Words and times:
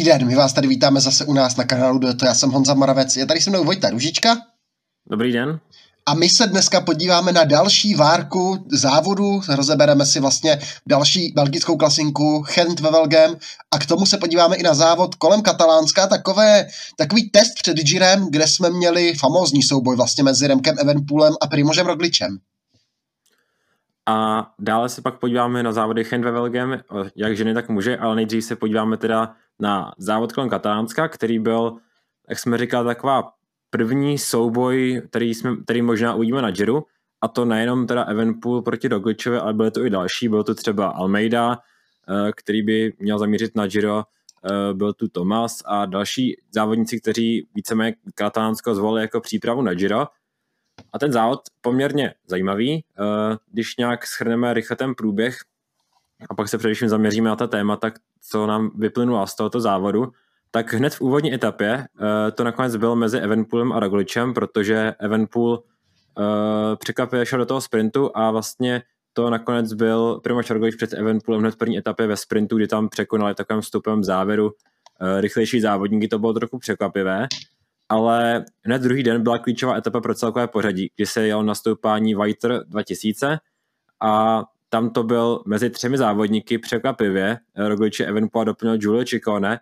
Dobrý 0.00 0.12
den, 0.12 0.26
my 0.26 0.34
vás 0.34 0.52
tady 0.52 0.68
vítáme 0.68 1.00
zase 1.00 1.24
u 1.24 1.32
nás 1.32 1.56
na 1.56 1.64
kanálu 1.64 1.98
to 1.98 2.26
Já 2.26 2.34
jsem 2.34 2.50
Honza 2.50 2.74
Moravec, 2.74 3.16
je 3.16 3.26
tady 3.26 3.40
se 3.40 3.50
mnou 3.50 3.64
Vojta 3.64 3.90
Ružička. 3.90 4.36
Dobrý 5.10 5.32
den. 5.32 5.60
A 6.06 6.14
my 6.14 6.28
se 6.28 6.46
dneska 6.46 6.80
podíváme 6.80 7.32
na 7.32 7.44
další 7.44 7.94
várku 7.94 8.66
závodu, 8.72 9.40
rozebereme 9.48 10.06
si 10.06 10.20
vlastně 10.20 10.58
další 10.86 11.32
belgickou 11.36 11.76
klasinku 11.76 12.44
Gent 12.54 12.80
ve 12.80 12.90
Velgem 12.90 13.36
a 13.70 13.78
k 13.78 13.86
tomu 13.86 14.06
se 14.06 14.18
podíváme 14.18 14.56
i 14.56 14.62
na 14.62 14.74
závod 14.74 15.14
kolem 15.14 15.42
Katalánska, 15.42 16.06
takové, 16.06 16.66
takový 16.96 17.30
test 17.30 17.52
před 17.62 17.76
Girem, 17.76 18.26
kde 18.30 18.46
jsme 18.46 18.70
měli 18.70 19.14
famózní 19.14 19.62
souboj 19.62 19.96
vlastně 19.96 20.24
mezi 20.24 20.46
Remkem 20.46 20.76
Evenpoolem 20.78 21.34
a 21.40 21.46
Primožem 21.46 21.86
Rogličem. 21.86 22.38
A 24.06 24.46
dále 24.58 24.88
se 24.88 25.02
pak 25.02 25.18
podíváme 25.18 25.62
na 25.62 25.72
závody 25.72 26.04
Gent 26.04 26.24
ve 26.24 26.30
Velgem, 26.30 26.80
jak 27.16 27.36
ženy, 27.36 27.54
tak 27.54 27.68
muže, 27.68 27.96
ale 27.96 28.16
nejdřív 28.16 28.44
se 28.44 28.56
podíváme 28.56 28.96
teda 28.96 29.34
na 29.60 29.92
závod 29.98 30.32
kolem 30.32 30.50
Katalánska, 30.50 31.08
který 31.08 31.38
byl, 31.38 31.76
jak 32.28 32.38
jsme 32.38 32.58
říkali, 32.58 32.86
taková 32.86 33.32
první 33.70 34.18
souboj, 34.18 35.02
který, 35.10 35.34
jsme, 35.34 35.56
který 35.56 35.82
možná 35.82 36.14
uvidíme 36.14 36.42
na 36.42 36.50
Giro, 36.50 36.82
a 37.20 37.28
to 37.28 37.44
nejenom 37.44 37.86
teda 37.86 38.02
Evenpool 38.02 38.62
proti 38.62 38.88
Rogličovi, 38.88 39.38
ale 39.38 39.54
byly 39.54 39.70
to 39.70 39.84
i 39.84 39.90
další, 39.90 40.28
byl 40.28 40.44
to 40.44 40.54
třeba 40.54 40.86
Almeida, 40.86 41.58
eh, 42.08 42.32
který 42.36 42.62
by 42.62 42.92
měl 42.98 43.18
zamířit 43.18 43.56
na 43.56 43.66
Giro, 43.66 44.02
eh, 44.44 44.74
byl 44.74 44.92
tu 44.92 45.08
Tomas 45.08 45.62
a 45.64 45.86
další 45.86 46.36
závodníci, 46.50 47.00
kteří 47.00 47.48
víceméně 47.54 47.94
Katalánsko 48.14 48.74
zvolili 48.74 49.02
jako 49.02 49.20
přípravu 49.20 49.62
na 49.62 49.74
Giro. 49.74 50.06
A 50.92 50.98
ten 50.98 51.12
závod 51.12 51.40
poměrně 51.60 52.14
zajímavý, 52.26 52.74
eh, 52.74 53.36
když 53.52 53.76
nějak 53.76 54.06
schrneme 54.06 54.54
rychle 54.54 54.76
ten 54.76 54.94
průběh 54.94 55.38
a 56.28 56.34
pak 56.34 56.48
se 56.48 56.58
především 56.58 56.88
zaměříme 56.88 57.28
na 57.28 57.36
ta 57.36 57.46
témata, 57.46 57.90
co 58.22 58.46
nám 58.46 58.70
vyplynulo 58.74 59.26
z 59.26 59.36
tohoto 59.36 59.60
závodu, 59.60 60.12
tak 60.50 60.72
hned 60.72 60.94
v 60.94 61.00
úvodní 61.00 61.34
etapě 61.34 61.86
uh, 62.00 62.06
to 62.34 62.44
nakonec 62.44 62.76
bylo 62.76 62.96
mezi 62.96 63.18
Evenpoolem 63.18 63.72
a 63.72 63.80
Rogličem, 63.80 64.34
protože 64.34 64.94
Evenpool 64.98 65.50
uh, 65.50 66.24
překvapivě 66.76 67.26
šel 67.26 67.38
do 67.38 67.46
toho 67.46 67.60
sprintu 67.60 68.10
a 68.14 68.30
vlastně 68.30 68.82
to 69.12 69.30
nakonec 69.30 69.72
byl 69.72 70.20
Primož 70.22 70.50
Roglič 70.50 70.74
před 70.74 70.92
Evenpoolem 70.92 71.40
hned 71.40 71.50
v 71.50 71.56
první 71.56 71.78
etapě 71.78 72.06
ve 72.06 72.16
sprintu, 72.16 72.56
kdy 72.56 72.68
tam 72.68 72.88
překonali 72.88 73.34
takovým 73.34 73.62
vstupem 73.62 74.04
závěru 74.04 74.46
uh, 74.46 75.20
rychlejší 75.20 75.60
závodníky, 75.60 76.08
to 76.08 76.18
bylo 76.18 76.32
trochu 76.32 76.58
překvapivé, 76.58 77.26
ale 77.88 78.44
hned 78.64 78.82
druhý 78.82 79.02
den 79.02 79.22
byla 79.22 79.38
klíčová 79.38 79.76
etapa 79.76 80.00
pro 80.00 80.14
celkové 80.14 80.46
pořadí, 80.46 80.90
kdy 80.96 81.06
se 81.06 81.26
jel 81.26 81.42
na 81.42 81.54
stoupání 81.54 82.14
Whiter 82.14 82.64
2000 82.66 83.38
a 84.02 84.44
tam 84.70 84.90
to 84.90 85.02
byl 85.02 85.42
mezi 85.46 85.70
třemi 85.70 85.98
závodníky 85.98 86.58
překvapivě. 86.58 87.38
Rogliče 87.56 88.04
Evenpool 88.04 88.44
doplnil 88.44 88.78
Giulio 88.78 89.04
Ciccone, 89.04 89.60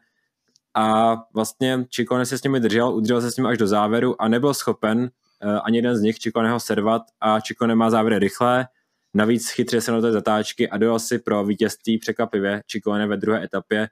a 0.74 1.16
vlastně 1.34 1.86
Čikone 1.88 2.26
se 2.26 2.38
s 2.38 2.42
nimi 2.42 2.60
držel, 2.60 2.94
udržel 2.94 3.20
se 3.20 3.30
s 3.30 3.36
nimi 3.36 3.48
až 3.48 3.58
do 3.58 3.66
závěru 3.66 4.22
a 4.22 4.28
nebyl 4.28 4.54
schopen 4.54 4.98
uh, 4.98 5.58
ani 5.62 5.78
jeden 5.78 5.96
z 5.96 6.00
nich 6.00 6.18
Čikoneho 6.18 6.60
servat 6.60 7.02
a 7.20 7.40
Čikone 7.40 7.74
má 7.74 7.90
závěry 7.90 8.18
rychlé, 8.18 8.66
navíc 9.14 9.50
chytře 9.50 9.80
se 9.80 9.92
na 9.92 10.00
té 10.00 10.12
zatáčky 10.12 10.68
a 10.68 10.76
dojel 10.76 10.98
si 10.98 11.18
pro 11.18 11.44
vítězství 11.44 11.98
překvapivě 11.98 12.62
Čikone 12.66 13.06
ve 13.06 13.16
druhé 13.16 13.44
etapě, 13.44 13.88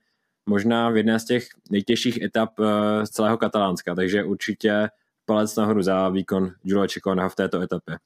možná 0.48 0.90
v 0.90 0.96
jedné 0.96 1.20
z 1.20 1.24
těch 1.24 1.48
nejtěžších 1.70 2.22
etap 2.22 2.58
uh, 2.58 2.66
z 3.04 3.10
celého 3.10 3.36
Katalánska, 3.36 3.94
takže 3.94 4.24
určitě 4.24 4.88
palec 5.24 5.56
nahoru 5.56 5.82
za 5.82 6.08
výkon 6.08 6.52
Julio 6.64 6.86
Čikoneho 6.86 7.28
v 7.28 7.34
této 7.34 7.60
etapě. 7.60 7.96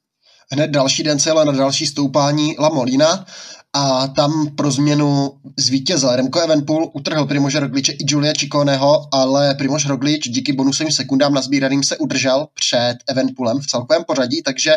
Hned 0.53 0.71
další 0.71 1.03
den 1.03 1.19
se 1.19 1.29
jela 1.29 1.43
na 1.43 1.51
další 1.51 1.85
stoupání 1.85 2.55
La 2.59 2.69
Molina 2.69 3.25
a 3.73 4.07
tam 4.07 4.55
pro 4.55 4.71
změnu 4.71 5.31
zvítězil 5.57 6.15
Remco 6.15 6.39
Evenpool, 6.39 6.91
utrhl 6.93 7.25
Primože 7.25 7.59
Rogliče 7.59 7.91
i 7.91 8.05
Julia 8.07 8.33
Čikoneho, 8.33 9.07
ale 9.11 9.55
Primož 9.55 9.85
Roglič 9.85 10.29
díky 10.29 10.53
bonusovým 10.53 10.91
sekundám 10.91 11.33
nazbíraným 11.33 11.83
se 11.83 11.97
udržel 11.97 12.47
před 12.53 12.95
Evenpoolem 13.07 13.59
v 13.59 13.67
celkovém 13.67 14.03
pořadí, 14.03 14.41
takže 14.43 14.71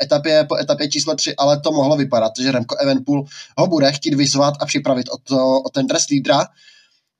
v 0.00 0.04
etapě 0.04 0.44
po 0.48 0.56
etapě 0.56 0.88
číslo 0.88 1.14
3 1.14 1.36
ale 1.36 1.60
to 1.60 1.72
mohlo 1.72 1.96
vypadat, 1.96 2.32
že 2.40 2.52
Remco 2.52 2.76
Evenpool 2.76 3.24
ho 3.58 3.66
bude 3.66 3.92
chtít 3.92 4.14
vyzvat 4.14 4.54
a 4.60 4.66
připravit 4.66 5.06
o, 5.08 5.16
to, 5.18 5.60
o 5.60 5.68
ten 5.68 5.86
trest 5.86 6.10
lídra. 6.10 6.46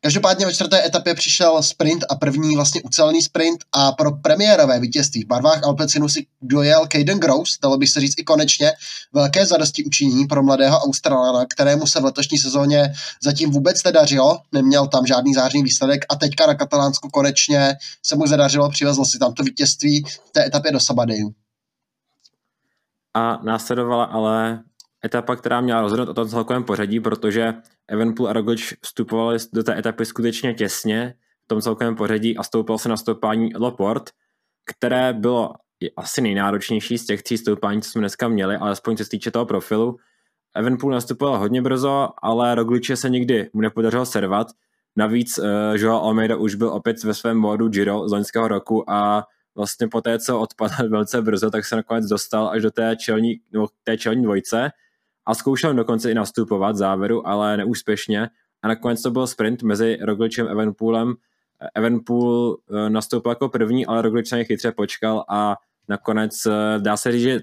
Každopádně 0.00 0.46
ve 0.46 0.54
čtvrté 0.54 0.86
etapě 0.86 1.14
přišel 1.14 1.62
sprint 1.62 2.04
a 2.10 2.14
první 2.14 2.56
vlastně 2.56 2.82
ucelený 2.82 3.22
sprint 3.22 3.64
a 3.72 3.92
pro 3.92 4.12
premiérové 4.12 4.80
vítězství 4.80 5.24
v 5.24 5.26
barvách 5.26 5.64
Alpecinu 5.64 6.08
si 6.08 6.26
dojel 6.42 6.86
Caden 6.92 7.18
Gross, 7.18 7.58
dalo 7.62 7.78
by 7.78 7.86
se 7.86 8.00
říct 8.00 8.14
i 8.18 8.24
konečně, 8.24 8.72
velké 9.12 9.46
zadosti 9.46 9.84
učinění 9.84 10.26
pro 10.26 10.42
mladého 10.42 10.78
Australana, 10.78 11.46
kterému 11.54 11.86
se 11.86 12.00
v 12.00 12.04
letošní 12.04 12.38
sezóně 12.38 12.92
zatím 13.22 13.50
vůbec 13.50 13.84
nedařilo, 13.84 14.38
neměl 14.52 14.86
tam 14.86 15.06
žádný 15.06 15.34
zářný 15.34 15.62
výsledek 15.62 16.04
a 16.08 16.16
teďka 16.16 16.46
na 16.46 16.54
Katalánsku 16.54 17.08
konečně 17.08 17.74
se 18.02 18.16
mu 18.16 18.26
zadařilo, 18.26 18.70
přivezl 18.70 19.04
si 19.04 19.18
tam 19.18 19.34
to 19.34 19.42
vítězství 19.42 20.04
v 20.28 20.30
té 20.32 20.46
etapě 20.46 20.72
do 20.72 20.80
Sabadeju. 20.80 21.34
A 23.14 23.42
následovala 23.42 24.04
ale 24.04 24.62
etapa, 25.06 25.36
která 25.36 25.60
měla 25.60 25.80
rozhodnout 25.80 26.08
o 26.08 26.14
tom 26.14 26.28
celkovém 26.28 26.64
pořadí, 26.64 27.00
protože 27.00 27.54
Evenpool 27.88 28.28
a 28.28 28.32
Roglič 28.32 28.74
vstupovali 28.82 29.38
do 29.52 29.62
té 29.62 29.78
etapy 29.78 30.04
skutečně 30.04 30.54
těsně 30.54 31.14
v 31.44 31.48
tom 31.48 31.60
celkovém 31.60 31.96
pořadí 31.96 32.36
a 32.36 32.42
stoupil 32.42 32.78
se 32.78 32.88
na 32.88 32.96
stoupání 32.96 33.50
Loport, 33.56 34.10
které 34.64 35.12
bylo 35.12 35.52
asi 35.96 36.20
nejnáročnější 36.20 36.98
z 36.98 37.06
těch 37.06 37.22
tří 37.22 37.38
stoupání, 37.38 37.82
co 37.82 37.90
jsme 37.90 38.00
dneska 38.00 38.28
měli, 38.28 38.56
alespoň 38.56 38.96
co 38.96 39.04
se 39.04 39.10
týče 39.10 39.30
toho 39.30 39.46
profilu. 39.46 39.96
Evenpool 40.54 40.92
nastupoval 40.92 41.38
hodně 41.38 41.62
brzo, 41.62 42.08
ale 42.22 42.54
Rogliče 42.54 42.96
se 42.96 43.10
nikdy 43.10 43.50
mu 43.52 43.60
nepodařilo 43.60 44.06
servat. 44.06 44.46
Navíc 44.96 45.38
uh, 45.38 45.44
Joao 45.74 46.02
Almeida 46.02 46.36
už 46.36 46.54
byl 46.54 46.68
opět 46.68 47.04
ve 47.04 47.14
svém 47.14 47.38
módu 47.38 47.68
Giro 47.68 48.08
z 48.08 48.12
loňského 48.12 48.48
roku 48.48 48.90
a 48.90 49.26
vlastně 49.56 49.88
po 49.88 50.00
té, 50.00 50.18
co 50.18 50.40
odpadl 50.40 50.74
velice 50.88 51.22
brzo, 51.22 51.50
tak 51.50 51.64
se 51.64 51.76
nakonec 51.76 52.06
dostal 52.06 52.48
až 52.48 52.62
do 52.62 52.70
té 52.70 52.96
čelní, 52.96 53.40
no, 53.52 53.66
té 53.84 53.98
čelní 53.98 54.22
dvojce 54.22 54.70
a 55.26 55.34
zkoušel 55.34 55.74
dokonce 55.74 56.10
i 56.10 56.14
nastupovat 56.14 56.76
závěru, 56.76 57.26
ale 57.26 57.56
neúspěšně 57.56 58.28
a 58.62 58.68
nakonec 58.68 59.02
to 59.02 59.10
byl 59.10 59.26
sprint 59.26 59.62
mezi 59.62 59.98
Rogličem 60.02 60.46
a 60.46 60.50
Evenpoolem. 60.50 61.14
Evenpool 61.74 62.56
eh, 62.70 62.90
nastoupil 62.90 63.30
jako 63.30 63.48
první, 63.48 63.86
ale 63.86 64.02
Roglič 64.02 64.30
na 64.30 64.44
chytře 64.44 64.72
počkal 64.72 65.24
a 65.28 65.56
nakonec 65.88 66.46
eh, 66.46 66.78
dá 66.78 66.96
se 66.96 67.12
říct, 67.12 67.22
že 67.22 67.40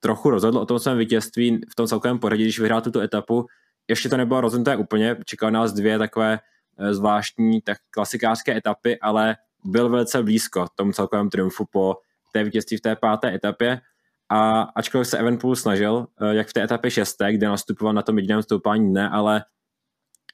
trochu 0.00 0.30
rozhodl 0.30 0.58
o 0.58 0.66
tom 0.66 0.78
svém 0.78 0.98
vítězství 0.98 1.60
v 1.70 1.74
tom 1.74 1.86
celkovém 1.86 2.18
pořadí, 2.18 2.42
když 2.42 2.58
vyhrál 2.58 2.80
tuto 2.80 3.00
etapu. 3.00 3.46
Ještě 3.88 4.08
to 4.08 4.16
nebylo 4.16 4.40
rozhodnuté 4.40 4.76
úplně, 4.76 5.16
čekal 5.26 5.50
nás 5.50 5.72
dvě 5.72 5.98
takové 5.98 6.38
eh, 6.78 6.94
zvláštní 6.94 7.60
tak 7.60 7.78
klasikářské 7.90 8.56
etapy, 8.56 9.00
ale 9.00 9.36
byl 9.64 9.88
velice 9.88 10.22
blízko 10.22 10.66
tomu 10.74 10.92
celkovému 10.92 11.30
triumfu 11.30 11.64
po 11.72 11.96
té 12.32 12.44
vítězství 12.44 12.76
v 12.76 12.80
té 12.80 12.96
páté 12.96 13.34
etapě 13.34 13.80
a 14.30 14.62
ačkoliv 14.62 15.08
se 15.08 15.18
Evenpool 15.18 15.56
snažil, 15.56 16.06
eh, 16.20 16.34
jak 16.34 16.48
v 16.48 16.52
té 16.52 16.62
etapě 16.62 16.90
šesté, 16.90 17.32
kde 17.32 17.48
nastupoval 17.48 17.94
na 17.94 18.02
tom 18.02 18.18
jediném 18.18 18.42
stoupání 18.42 18.92
ne, 18.92 19.08
ale 19.08 19.44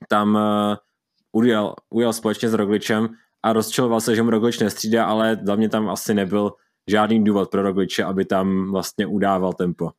tam 0.08 0.34
uh, 0.34 0.76
ujel, 1.32 1.74
ujel 1.90 2.12
společně 2.12 2.48
s 2.48 2.54
Rogličem 2.54 3.08
a 3.42 3.52
rozčiloval 3.52 4.00
se, 4.00 4.16
že 4.16 4.22
mu 4.22 4.30
Roglič 4.30 4.58
nestřídá, 4.58 5.04
ale 5.04 5.38
za 5.42 5.56
mě 5.56 5.68
tam 5.68 5.88
asi 5.88 6.14
nebyl 6.14 6.52
žádný 6.90 7.24
důvod 7.24 7.50
pro 7.50 7.62
Rogliče, 7.62 8.04
aby 8.04 8.24
tam 8.24 8.72
vlastně 8.72 9.06
udával 9.06 9.52
tempo. 9.52 9.90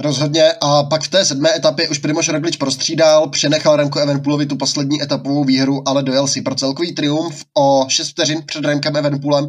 Rozhodně 0.00 0.52
a 0.62 0.82
pak 0.82 1.02
v 1.02 1.08
té 1.08 1.24
sedmé 1.24 1.56
etapě 1.56 1.88
už 1.88 1.98
Primož 1.98 2.28
Roglič 2.28 2.56
prostřídal, 2.56 3.28
přenechal 3.28 3.76
Remko 3.76 3.98
Evenpoolovi 3.98 4.46
tu 4.46 4.56
poslední 4.56 5.02
etapovou 5.02 5.44
výhru, 5.44 5.88
ale 5.88 6.02
dojel 6.02 6.26
si 6.26 6.42
pro 6.42 6.54
celkový 6.54 6.94
triumf 6.94 7.44
o 7.58 7.86
6 7.88 8.10
vteřin 8.10 8.42
před 8.46 8.64
Remkem 8.64 8.96
Evenpoolem 8.96 9.48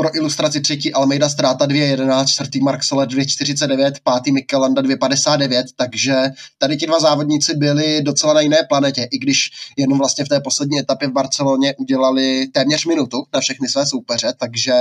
pro 0.00 0.16
ilustraci 0.16 0.60
třetí 0.60 0.92
Almeida 0.92 1.28
ztráta 1.28 1.66
2.11, 1.66 2.26
čtvrtý 2.26 2.60
Mark 2.60 2.84
Soler 2.84 3.08
2.49, 3.08 3.92
pátý 4.02 4.32
Mikelanda 4.32 4.82
2.59, 4.82 5.64
takže 5.76 6.16
tady 6.58 6.76
ti 6.76 6.86
dva 6.86 7.00
závodníci 7.00 7.54
byli 7.54 8.02
docela 8.02 8.34
na 8.34 8.40
jiné 8.40 8.56
planetě, 8.68 9.08
i 9.10 9.18
když 9.18 9.50
jenom 9.76 9.98
vlastně 9.98 10.24
v 10.24 10.28
té 10.28 10.40
poslední 10.40 10.78
etapě 10.78 11.08
v 11.08 11.12
Barceloně 11.12 11.74
udělali 11.76 12.46
téměř 12.46 12.86
minutu 12.86 13.24
na 13.34 13.40
všechny 13.40 13.68
své 13.68 13.86
soupeře, 13.86 14.32
takže 14.38 14.72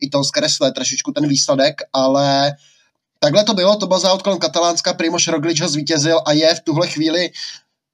i 0.00 0.08
to 0.10 0.24
zkresluje 0.24 0.72
trošičku 0.72 1.12
ten 1.12 1.28
výsledek, 1.28 1.74
ale 1.92 2.52
Takhle 3.22 3.44
to 3.44 3.54
bylo, 3.54 3.76
to 3.76 3.86
byl 3.86 3.98
závod 3.98 4.22
kolem 4.22 4.38
Katalánska, 4.38 4.94
Primož 4.94 5.28
Roglič 5.28 5.60
ho 5.60 5.68
zvítězil 5.68 6.20
a 6.26 6.32
je 6.32 6.54
v 6.54 6.60
tuhle 6.60 6.86
chvíli 6.86 7.30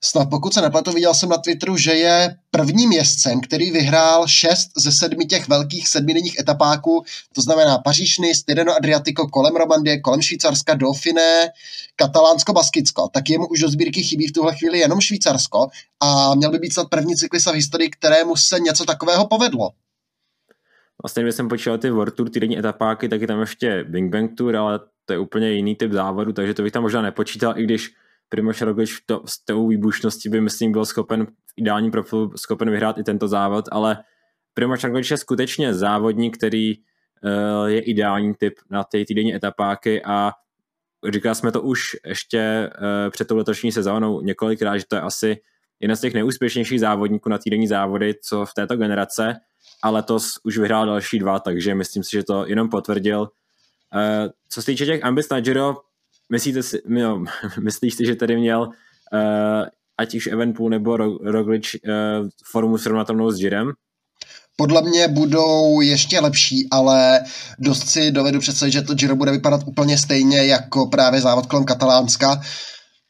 snad 0.04 0.30
pokud 0.30 0.54
se 0.54 0.60
nepletu, 0.60 0.92
viděl 0.92 1.14
jsem 1.14 1.28
na 1.28 1.36
Twitteru, 1.36 1.76
že 1.76 1.92
je 1.92 2.36
prvním 2.50 2.92
jezdcem, 2.92 3.40
který 3.40 3.70
vyhrál 3.70 4.26
šest 4.26 4.70
ze 4.76 4.92
sedmi 4.92 5.26
těch 5.26 5.48
velkých 5.48 5.88
sedmidenních 5.88 6.38
etapáků, 6.38 7.04
to 7.34 7.42
znamená 7.42 7.78
Paříž, 7.78 8.18
Nice, 8.18 8.42
Adriatico, 8.76 9.26
kolem 9.26 9.56
Romandie, 9.56 10.00
kolem 10.00 10.22
Švýcarska, 10.22 10.74
Dauphiné, 10.74 11.48
Katalánsko, 11.96 12.52
Baskicko. 12.52 13.08
Tak 13.12 13.30
jemu 13.30 13.46
už 13.46 13.60
do 13.60 13.68
sbírky 13.68 14.02
chybí 14.02 14.26
v 14.26 14.32
tuhle 14.32 14.54
chvíli 14.56 14.78
jenom 14.78 15.00
Švýcarsko 15.00 15.68
a 16.00 16.34
měl 16.34 16.50
by 16.50 16.58
být 16.58 16.72
snad 16.72 16.88
první 16.88 17.16
cyklista 17.16 17.52
v 17.52 17.54
historii, 17.54 17.90
kterému 17.90 18.36
se 18.36 18.60
něco 18.60 18.84
takového 18.84 19.26
povedlo. 19.26 19.70
Vlastně, 21.02 21.22
když 21.22 21.34
jsem 21.34 21.48
počítal 21.48 21.78
ty 21.78 21.90
World 21.90 22.14
Tour 22.14 22.30
týdenní 22.30 22.58
etapáky, 22.58 23.08
tak 23.08 23.20
je 23.20 23.26
tam 23.26 23.40
ještě 23.40 23.84
Bing 23.88 24.12
Bang 24.12 24.30
Tour, 24.36 24.56
ale 24.56 24.80
to 25.04 25.12
je 25.12 25.18
úplně 25.18 25.52
jiný 25.52 25.74
typ 25.74 25.92
závodu, 25.92 26.32
takže 26.32 26.54
to 26.54 26.62
bych 26.62 26.72
tam 26.72 26.82
možná 26.82 27.02
nepočítal, 27.02 27.58
i 27.58 27.64
když 27.64 27.90
Primoš 28.28 28.62
Roglič 28.62 29.00
to, 29.06 29.22
s 29.26 29.44
tou 29.44 29.68
výbušností 29.68 30.28
by, 30.28 30.40
myslím, 30.40 30.72
byl 30.72 30.84
schopen 30.84 31.26
v 31.26 31.52
ideálním 31.56 31.90
profilu 31.90 32.32
schopen 32.36 32.70
vyhrát 32.70 32.98
i 32.98 33.04
tento 33.04 33.28
závod, 33.28 33.64
ale 33.72 33.98
Primoš 34.54 34.84
Roglič 34.84 35.10
je 35.10 35.16
skutečně 35.16 35.74
závodník, 35.74 36.36
který 36.36 36.74
uh, 36.76 37.66
je 37.66 37.80
ideální 37.80 38.34
typ 38.34 38.54
na 38.70 38.84
ty 38.84 39.04
týdenní 39.04 39.34
etapáky 39.34 40.02
a 40.04 40.32
říkali 41.08 41.34
jsme 41.34 41.52
to 41.52 41.62
už 41.62 41.82
ještě 42.06 42.70
uh, 42.74 43.10
před 43.10 43.28
tou 43.28 43.36
letošní 43.36 43.72
sezónou 43.72 44.20
několikrát, 44.20 44.78
že 44.78 44.84
to 44.88 44.96
je 44.96 45.00
asi 45.00 45.36
jeden 45.80 45.96
z 45.96 46.00
těch 46.00 46.14
neúspěšnějších 46.14 46.80
závodníků 46.80 47.28
na 47.28 47.38
týdenní 47.38 47.66
závody, 47.66 48.14
co 48.22 48.46
v 48.46 48.54
této 48.54 48.76
generace 48.76 49.34
a 49.82 49.90
letos 49.90 50.40
už 50.44 50.58
vyhrál 50.58 50.86
další 50.86 51.18
dva, 51.18 51.38
takže 51.38 51.74
myslím 51.74 52.04
si, 52.04 52.10
že 52.10 52.22
to 52.22 52.46
jenom 52.46 52.68
potvrdil. 52.68 53.20
Uh, 53.20 54.30
co 54.48 54.62
se 54.62 54.66
týče 54.66 54.86
těch 54.86 55.04
ambic 55.04 55.28
na 55.28 55.40
Giro, 55.40 55.76
myslíte 56.32 56.62
si, 56.62 56.82
no, 56.88 57.24
myslíš 57.60 57.94
si, 57.94 58.06
že 58.06 58.16
tady 58.16 58.36
měl 58.36 58.60
uh, 58.60 58.68
ať 59.98 60.14
už 60.14 60.26
Evenpool 60.26 60.70
nebo 60.70 60.96
Roglič 61.22 61.74
uh, 61.74 62.28
formu 62.44 62.78
srovnatelnou 62.78 63.30
s 63.30 63.38
Girem? 63.38 63.72
Podle 64.56 64.82
mě 64.82 65.08
budou 65.08 65.80
ještě 65.80 66.20
lepší, 66.20 66.68
ale 66.70 67.20
dost 67.58 67.88
si 67.88 68.10
dovedu 68.10 68.40
představit, 68.40 68.72
že 68.72 68.82
to 68.82 68.94
Giro 68.94 69.16
bude 69.16 69.32
vypadat 69.32 69.60
úplně 69.66 69.98
stejně 69.98 70.46
jako 70.46 70.86
právě 70.86 71.20
závod 71.20 71.46
kolem 71.46 71.64
Katalánska. 71.64 72.40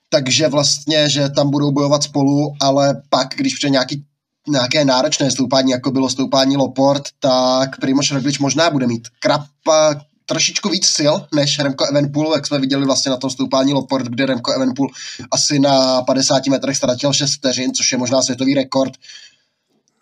Takže 0.09 0.49
vlastně, 0.49 1.09
že 1.09 1.29
tam 1.29 1.51
budou 1.51 1.71
bojovat 1.71 2.03
spolu, 2.03 2.53
ale 2.61 3.03
pak, 3.11 3.29
když 3.37 3.55
přijde 3.55 3.71
nějaký 3.71 4.05
nějaké 4.49 4.85
náročné 4.85 5.31
stoupání, 5.31 5.71
jako 5.71 5.91
bylo 5.91 6.11
stoupání 6.11 6.57
Loport, 6.57 7.03
tak 7.21 7.81
Primož 7.81 8.13
Roglič 8.13 8.39
možná 8.39 8.71
bude 8.71 8.87
mít 8.87 9.09
krapa, 9.21 10.01
trošičku 10.27 10.69
víc 10.69 10.87
sil 10.97 11.15
než 11.35 11.59
Remco 11.59 11.85
Evenpool, 11.85 12.33
jak 12.35 12.47
jsme 12.47 12.59
viděli 12.59 12.87
vlastně 12.87 13.11
na 13.11 13.17
tom 13.17 13.31
stoupání 13.31 13.73
Loport, 13.73 14.07
kde 14.07 14.27
Remco 14.27 14.53
Evenpool 14.53 14.89
asi 15.31 15.59
na 15.59 16.03
50 16.03 16.47
metrech 16.47 16.77
ztratil 16.77 17.13
6 17.13 17.33
vteřin, 17.33 17.75
což 17.75 17.93
je 17.93 17.99
možná 17.99 18.23
světový 18.23 18.55
rekord. 18.55 18.93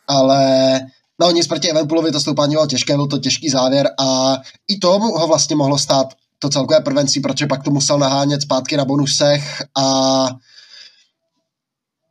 Ale 0.09 0.81
no 1.21 1.31
nic 1.31 1.47
proti 1.47 1.71
Evenpoolovi 1.71 2.12
to 2.12 2.21
stoupání 2.21 2.55
bylo 2.55 2.67
těžké, 2.67 2.97
byl 2.97 3.06
to 3.06 3.19
těžký 3.19 3.50
závěr 3.50 3.91
a 3.99 4.37
i 4.69 4.79
tomu 4.79 5.19
ho 5.19 5.26
vlastně 5.26 5.56
mohlo 5.56 5.79
stát 5.79 6.15
to 6.38 6.49
celkové 6.49 6.81
prvenství, 6.81 7.20
protože 7.20 7.47
pak 7.47 7.62
to 7.62 7.70
musel 7.70 7.99
nahánět 7.99 8.43
zpátky 8.43 8.77
na 8.77 8.85
bonusech 8.85 9.62
a 9.77 10.29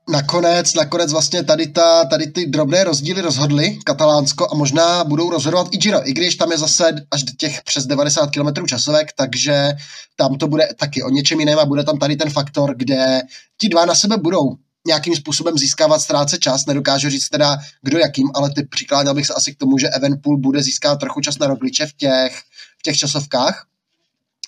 nakonec, 0.10 0.74
nakonec 0.74 1.12
vlastně 1.12 1.44
tady, 1.44 1.68
ta, 1.68 2.06
tady 2.06 2.28
ty 2.28 2.46
drobné 2.46 2.84
rozdíly 2.84 3.22
rozhodly 3.22 3.80
Katalánsko 3.86 4.48
a 4.52 4.56
možná 4.56 5.04
budou 5.04 5.30
rozhodovat 5.30 5.68
i 5.72 5.78
Giro, 5.78 6.10
i 6.10 6.14
když 6.14 6.36
tam 6.36 6.52
je 6.52 6.58
zase 6.58 6.96
až 7.12 7.24
těch 7.38 7.62
přes 7.64 7.86
90 7.86 8.30
km 8.32 8.68
časovek, 8.68 9.08
takže 9.16 9.72
tam 10.16 10.38
to 10.38 10.48
bude 10.48 10.70
taky 10.80 11.04
o 11.04 11.10
něčem 11.10 11.40
jiném 11.40 11.60
a 11.60 11.66
bude 11.66 11.84
tam 11.84 11.98
tady 11.98 12.16
ten 12.16 12.30
faktor, 12.30 12.76
kde 12.78 13.22
ti 13.58 13.70
dva 13.70 13.86
na 13.86 13.96
sebe 13.96 14.18
budou 14.18 14.56
nějakým 14.88 15.16
způsobem 15.16 15.58
získávat, 15.58 16.00
ztrácet 16.00 16.40
čas, 16.40 16.66
nedokážu 16.66 17.10
říct 17.10 17.30
teda 17.30 17.58
kdo 17.82 17.98
jakým, 17.98 18.32
ale 18.36 18.50
ty 18.50 18.64
přikláněl 18.64 19.14
bych 19.14 19.28
se 19.28 19.34
asi 19.34 19.56
k 19.56 19.58
tomu, 19.58 19.78
že 19.78 19.90
Evenpool 19.90 20.38
bude 20.38 20.64
získávat 20.64 21.00
trochu 21.00 21.22
čas 21.22 21.40
na 21.40 21.48
Rogliče 21.48 21.86
v 21.86 21.94
těch, 21.94 22.40
v 22.80 22.84
těch 22.84 22.98
časovkách 22.98 23.66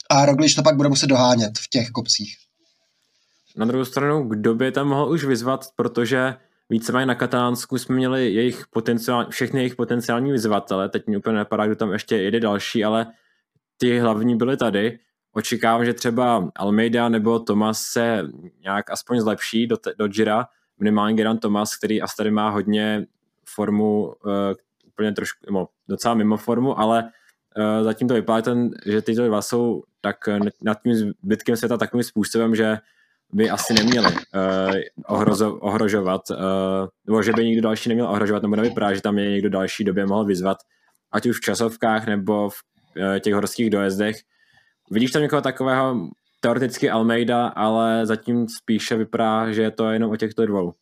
a 0.10 0.25
Roglič 0.25 0.56
to 0.56 0.63
pak 0.63 0.75
bude 0.75 0.90
muset 0.90 1.08
dohánět 1.08 1.58
v 1.58 1.69
těch 1.69 1.90
kopcích. 1.90 2.45
Na 3.56 3.66
druhou 3.66 3.86
stranu, 3.86 4.24
kdo 4.24 4.56
by 4.56 4.72
tam 4.72 4.88
mohl 4.88 5.12
už 5.12 5.25
vyzvat, 5.25 5.66
protože 5.75 6.36
víceméně 6.69 7.06
na 7.06 7.16
Katalánsku 7.16 7.78
jsme 7.78 7.96
měli 7.96 8.34
jejich 8.34 8.68
potenciál, 8.68 9.25
všechny 9.30 9.60
jejich 9.60 9.75
potenciální 9.75 10.31
vyzvatele, 10.31 10.90
teď 10.90 11.07
mi 11.07 11.18
úplně 11.18 11.38
nepadá, 11.38 11.66
kdo 11.66 11.75
tam 11.75 11.92
ještě 11.92 12.18
jede 12.18 12.40
další, 12.40 12.86
ale 12.86 13.07
ty 13.78 14.00
hlavní 14.00 14.36
byly 14.36 14.57
tady. 14.57 15.00
Očekávám, 15.34 15.86
že 15.86 15.94
třeba 15.94 16.50
Almeida 16.56 17.10
nebo 17.10 17.40
Tomas 17.40 17.81
se 17.81 18.24
nějak 18.62 18.92
aspoň 18.92 19.19
zlepší 19.19 19.68
do, 19.68 19.78
te, 19.78 19.94
do 19.98 20.08
Gira, 20.08 20.48
minimálně 20.80 21.16
Geran 21.16 21.38
Tomas, 21.38 21.78
který 21.78 22.01
asi 22.01 22.16
tady 22.18 22.31
má 22.31 22.50
hodně 22.50 23.06
formu, 23.46 24.04
uh, 24.04 24.13
úplně 24.88 25.12
trošku, 25.12 25.54
no, 25.54 25.68
docela 25.88 26.13
mimo 26.13 26.38
formu, 26.38 26.80
ale 26.80 27.04
uh, 27.58 27.84
zatím 27.84 28.08
to 28.08 28.13
vypadá, 28.13 28.42
ten, 28.42 28.72
že 28.86 29.01
tyto 29.01 29.28
dva 29.28 29.42
jsou 29.42 29.84
tak 30.01 30.16
nad 30.62 30.81
tím 30.84 30.96
zbytkem 31.24 31.56
světa 31.56 31.78
takovým 31.78 32.04
způsobem, 32.04 32.56
že 32.56 32.78
by 33.33 33.50
asi 33.50 33.74
neměli 33.74 34.13
uh, 34.13 34.22
ohrozo, 35.07 35.56
ohrožovat, 35.56 36.22
uh, 36.30 36.38
nebo 37.07 37.24
že 37.24 37.31
by 37.33 37.45
nikdo 37.45 37.62
další 37.62 37.89
neměl 37.89 38.07
ohrožovat, 38.07 38.44
nebo 38.44 38.56
nevypadá, 38.56 38.94
že 38.94 39.01
tam 39.01 39.18
je 39.18 39.30
někdo 39.30 39.50
další 39.50 39.83
době 39.83 40.06
mohl 40.06 40.25
vyzvat, 40.25 40.57
ať 41.12 41.25
už 41.25 41.38
v 41.38 41.42
časovkách 41.42 42.07
nebo 42.07 42.50
v 42.50 42.54
uh, 42.54 43.19
těch 43.19 43.33
horských 43.33 43.69
dojezdech. 43.69 44.16
Vidíš 44.92 45.12
tam 45.12 45.22
někoho 45.22 45.42
takového, 45.42 45.95
teoreticky 46.39 46.89
Almeida, 46.89 47.48
ale 47.48 48.06
zatím 48.06 48.45
spíše 48.62 48.95
vypadá, 48.95 49.51
že 49.51 49.62
je 49.62 49.72
to 49.72 49.89
jenom 49.89 50.12
o 50.12 50.16
těchto 50.16 50.45
dvou. 50.45 50.74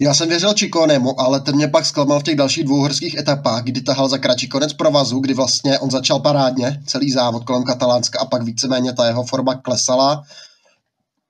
Já 0.00 0.14
jsem 0.14 0.28
věřil 0.28 0.54
Čikonemu, 0.54 1.20
ale 1.20 1.40
ten 1.40 1.56
mě 1.56 1.68
pak 1.68 1.86
zklamal 1.86 2.20
v 2.20 2.22
těch 2.22 2.36
dalších 2.36 2.64
dvou 2.64 2.80
horských 2.80 3.16
etapách, 3.16 3.62
kdy 3.62 3.80
tahal 3.80 4.08
za 4.08 4.18
kratší 4.18 4.48
konec 4.48 4.72
provazu, 4.72 5.20
kdy 5.20 5.34
vlastně 5.34 5.78
on 5.78 5.90
začal 5.90 6.20
parádně 6.20 6.80
celý 6.86 7.12
závod 7.12 7.44
kolem 7.44 7.64
Katalánska 7.64 8.20
a 8.20 8.24
pak 8.24 8.42
víceméně 8.42 8.92
ta 8.92 9.06
jeho 9.06 9.24
forma 9.24 9.54
klesala 9.54 10.22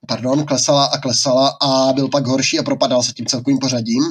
pardon, 0.06 0.44
klesala 0.44 0.84
a 0.84 0.98
klesala 0.98 1.56
a 1.62 1.92
byl 1.92 2.08
pak 2.08 2.26
horší 2.26 2.58
a 2.58 2.62
propadal 2.62 3.02
se 3.02 3.12
tím 3.12 3.26
celkovým 3.26 3.58
pořadím. 3.58 4.02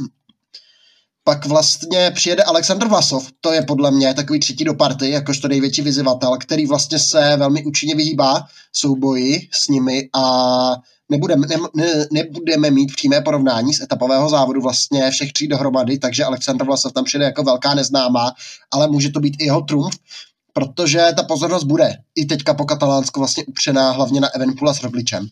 Pak 1.24 1.45
vlastně 1.45 2.12
přijede 2.16 2.44
Aleksandr 2.44 2.88
Vlasov, 2.88 3.31
to 3.42 3.54
je 3.54 3.62
podle 3.62 3.92
mě 3.92 4.13
takový 4.13 4.39
třetí 4.39 4.63
do 4.63 4.74
party, 4.74 5.10
jakožto 5.10 5.48
největší 5.48 5.81
vyzývatel, 5.81 6.38
který 6.38 6.66
vlastně 6.66 7.00
se 7.00 7.38
velmi 7.38 7.66
účinně 7.66 7.95
vyhýbá 7.95 8.44
souboji 8.74 9.50
s 9.54 9.68
nimi 9.68 10.10
a 10.16 10.75
nebudeme, 11.10 11.48
ne, 11.48 11.56
ne, 11.75 12.06
nebudeme 12.12 12.72
mít 12.72 12.95
přímé 12.95 13.22
porovnání 13.22 13.74
z 13.74 13.81
etapového 13.81 14.30
závodu 14.30 14.62
vlastně 14.62 15.12
všech 15.12 15.33
tří 15.33 15.48
dohromady, 15.48 15.98
takže 15.98 16.25
Aleksandr 16.25 16.66
Vlasov 16.66 16.94
tam 16.94 17.04
přijde 17.04 17.25
jako 17.25 17.44
velká 17.44 17.74
neznámá, 17.74 18.33
ale 18.72 18.88
může 18.88 19.10
to 19.10 19.19
být 19.19 19.36
i 19.40 19.45
jeho 19.45 19.62
trumf, 19.62 19.95
protože 20.54 21.07
ta 21.16 21.24
pozornost 21.24 21.63
bude 21.63 21.98
i 22.16 22.25
teďka 22.25 22.54
po 22.54 22.66
Katalánsku 22.66 23.19
vlastně 23.19 23.45
upřená 23.45 23.92
hlavně 23.92 24.22
na 24.22 24.36
Evenpula 24.36 24.74
s 24.74 24.83
Rogličem. 24.83 25.28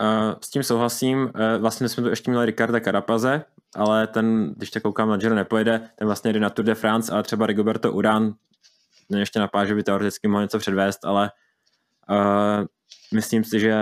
Uh, 0.00 0.34
s 0.44 0.50
tím 0.50 0.62
souhlasím. 0.62 1.18
Uh, 1.22 1.30
vlastně 1.60 1.88
jsme 1.88 2.02
tu 2.02 2.08
ještě 2.08 2.30
měli 2.30 2.46
Ricarda 2.46 2.80
Carapaze, 2.80 3.44
ale 3.74 4.06
ten, 4.06 4.54
když 4.56 4.70
tak 4.70 4.82
koukám 4.82 5.08
na 5.08 5.16
Giro, 5.16 5.34
nepojede. 5.34 5.90
Ten 5.96 6.06
vlastně 6.06 6.32
jde 6.32 6.40
na 6.40 6.50
Tour 6.50 6.64
de 6.64 6.74
France, 6.74 7.12
ale 7.12 7.22
třeba 7.22 7.46
Rigoberto 7.46 7.92
Urán 7.92 8.34
ještě 9.16 9.38
napá, 9.38 9.64
že 9.64 9.74
by 9.74 9.82
teoreticky 9.82 10.28
mohl 10.28 10.42
něco 10.42 10.58
předvést, 10.58 11.04
ale 11.04 11.30
uh, 12.10 12.66
myslím 13.14 13.44
si, 13.44 13.60
že 13.60 13.74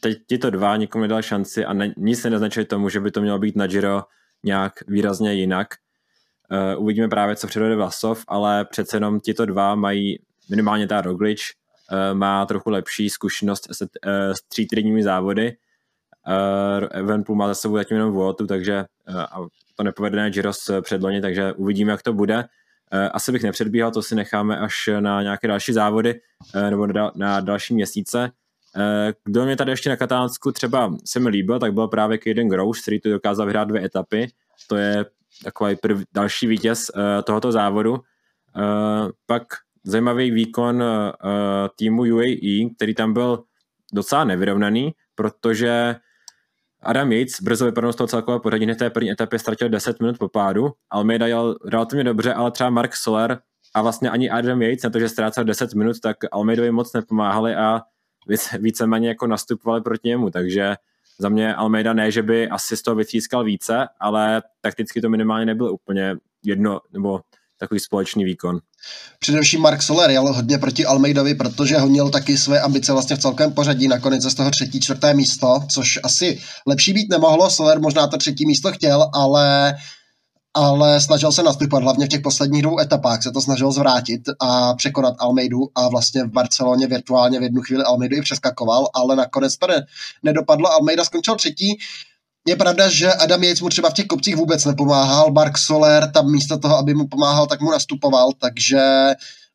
teď 0.00 0.18
tyto 0.26 0.50
dva 0.50 0.76
nikomu 0.76 1.02
nedal 1.02 1.22
šanci 1.22 1.64
a 1.64 1.72
ne, 1.72 1.94
nic 1.96 2.20
se 2.20 2.30
neznačuje 2.30 2.66
tomu, 2.66 2.88
že 2.88 3.00
by 3.00 3.10
to 3.10 3.20
mělo 3.20 3.38
být 3.38 3.56
na 3.56 3.66
Giro 3.66 4.02
nějak 4.42 4.72
výrazně 4.88 5.34
jinak. 5.34 5.68
Uh, 6.76 6.82
uvidíme 6.82 7.08
právě, 7.08 7.36
co 7.36 7.46
předvede 7.46 7.76
Vlasov, 7.76 8.24
ale 8.28 8.64
přece 8.64 8.96
jenom 8.96 9.20
tyto 9.20 9.46
dva 9.46 9.74
mají 9.74 10.18
minimálně 10.50 10.86
ta 10.88 11.00
Roglič, 11.00 11.40
Eh, 11.42 11.59
má 12.12 12.46
trochu 12.46 12.70
lepší 12.70 13.10
zkušenost 13.10 13.66
s, 13.70 13.82
eh, 13.82 14.34
s 14.34 14.42
třítrýdními 14.48 15.02
závody. 15.02 15.56
Uh, 16.28 16.88
Evenpool 16.90 17.36
má 17.36 17.48
za 17.48 17.54
sebou 17.54 17.76
zatím 17.76 17.96
jenom 17.96 18.12
Vueltu, 18.12 18.46
takže 18.46 18.84
uh, 19.08 19.46
to 19.76 19.82
nepovedené 19.82 20.30
Giro 20.30 20.52
z 20.52 20.70
předloni, 20.80 21.20
takže 21.20 21.52
uvidíme, 21.52 21.92
jak 21.92 22.02
to 22.02 22.12
bude. 22.12 22.44
Asi 23.12 23.32
bych 23.32 23.42
nepředbíhal, 23.42 23.90
to 23.90 24.02
si 24.02 24.14
necháme 24.14 24.58
až 24.58 24.90
na 25.00 25.22
nějaké 25.22 25.48
další 25.48 25.72
závody 25.72 26.20
nebo 26.70 26.86
na, 27.14 27.40
další 27.40 27.74
měsíce. 27.74 28.30
Kdo 29.24 29.44
mě 29.44 29.56
tady 29.56 29.72
ještě 29.72 29.90
na 29.90 29.96
Katalánsku 29.96 30.52
třeba 30.52 30.94
se 31.04 31.20
mi 31.20 31.28
líbil, 31.28 31.58
tak 31.58 31.72
byl 31.72 31.88
právě 31.88 32.18
Kaden 32.18 32.48
Gross, 32.48 32.82
který 32.82 33.00
tu 33.00 33.10
dokázal 33.10 33.46
vyhrát 33.46 33.68
dvě 33.68 33.84
etapy. 33.84 34.28
To 34.68 34.76
je 34.76 35.04
takový 35.44 35.76
prv, 35.76 36.02
další 36.14 36.46
vítěz 36.46 36.90
tohoto 37.24 37.52
závodu. 37.52 38.00
Pak 39.26 39.42
zajímavý 39.84 40.30
výkon 40.30 40.82
uh, 40.82 41.12
týmu 41.76 42.02
UAE, 42.02 42.70
který 42.76 42.94
tam 42.94 43.12
byl 43.12 43.44
docela 43.92 44.24
nevyrovnaný, 44.24 44.92
protože 45.14 45.96
Adam 46.82 47.12
Yates 47.12 47.40
brzo 47.40 47.64
vypadnul 47.64 47.92
z 47.92 47.96
toho 47.96 48.08
celkového 48.08 48.40
pořadí, 48.40 48.64
hned 48.64 48.78
té 48.78 48.90
první 48.90 49.10
etapě 49.10 49.38
ztratil 49.38 49.68
10 49.68 50.00
minut 50.00 50.18
po 50.18 50.28
pádu, 50.28 50.72
Almeida 50.90 51.26
jel 51.26 51.56
relativně 51.64 52.04
dobře, 52.04 52.34
ale 52.34 52.50
třeba 52.50 52.70
Mark 52.70 52.96
Soler 52.96 53.38
a 53.74 53.82
vlastně 53.82 54.10
ani 54.10 54.30
Adam 54.30 54.62
Yates 54.62 54.82
na 54.82 54.90
to, 54.90 54.98
že 54.98 55.08
ztrácel 55.08 55.44
10 55.44 55.74
minut, 55.74 56.00
tak 56.00 56.16
Almeidovi 56.32 56.70
moc 56.70 56.92
nepomáhali 56.92 57.54
a 57.54 57.80
víceméně 58.58 59.08
jako 59.08 59.26
nastupovali 59.26 59.82
proti 59.82 60.08
němu, 60.08 60.30
takže 60.30 60.76
za 61.18 61.28
mě 61.28 61.54
Almeida 61.54 61.92
ne, 61.92 62.10
že 62.10 62.22
by 62.22 62.48
asi 62.48 62.76
z 62.76 62.82
toho 62.82 62.94
vytřískal 62.94 63.44
více, 63.44 63.88
ale 64.00 64.42
takticky 64.60 65.00
to 65.00 65.08
minimálně 65.08 65.46
nebylo 65.46 65.72
úplně 65.72 66.16
jedno, 66.44 66.80
nebo 66.92 67.20
takový 67.60 67.80
společný 67.80 68.24
výkon. 68.24 68.58
Především 69.18 69.60
Mark 69.60 69.82
Soler 69.82 70.10
jel 70.10 70.32
hodně 70.32 70.58
proti 70.58 70.86
Almeidovi, 70.86 71.34
protože 71.34 71.78
honil 71.78 72.10
taky 72.10 72.38
své 72.38 72.60
ambice 72.60 72.92
vlastně 72.92 73.16
v 73.16 73.18
celkem 73.18 73.52
pořadí, 73.52 73.88
nakonec 73.88 74.22
z 74.22 74.34
toho 74.34 74.50
třetí, 74.50 74.80
čtvrté 74.80 75.14
místo, 75.14 75.60
což 75.72 75.98
asi 76.02 76.40
lepší 76.66 76.92
být 76.92 77.10
nemohlo, 77.10 77.50
Soler 77.50 77.80
možná 77.80 78.06
to 78.06 78.16
třetí 78.16 78.46
místo 78.46 78.72
chtěl, 78.72 79.10
ale 79.14 79.74
ale 80.54 81.00
snažil 81.00 81.32
se 81.32 81.42
nastupovat, 81.42 81.82
hlavně 81.82 82.06
v 82.06 82.08
těch 82.08 82.20
posledních 82.20 82.62
dvou 82.62 82.80
etapách 82.80 83.22
se 83.22 83.30
to 83.30 83.40
snažil 83.40 83.72
zvrátit 83.72 84.20
a 84.40 84.74
překonat 84.74 85.14
Almeidu 85.18 85.58
a 85.74 85.88
vlastně 85.88 86.24
v 86.24 86.30
Barceloně 86.30 86.86
virtuálně 86.86 87.40
v 87.40 87.42
jednu 87.42 87.62
chvíli 87.62 87.84
Almeidu 87.84 88.16
i 88.16 88.22
přeskakoval, 88.22 88.88
ale 88.94 89.16
nakonec 89.16 89.56
to 89.56 89.66
ne, 89.66 89.86
nedopadlo. 90.22 90.72
Almeida 90.72 91.04
skončil 91.04 91.36
třetí, 91.36 91.78
je 92.46 92.56
pravda, 92.56 92.88
že 92.88 93.12
Adam 93.12 93.42
Yates 93.42 93.60
mu 93.60 93.68
třeba 93.68 93.90
v 93.90 93.94
těch 93.94 94.06
kopcích 94.06 94.36
vůbec 94.36 94.64
nepomáhal, 94.64 95.32
Mark 95.32 95.58
Soler 95.58 96.10
tam 96.10 96.32
místo 96.32 96.58
toho, 96.58 96.76
aby 96.76 96.94
mu 96.94 97.08
pomáhal, 97.08 97.46
tak 97.46 97.60
mu 97.60 97.70
nastupoval, 97.70 98.32
takže 98.38 98.80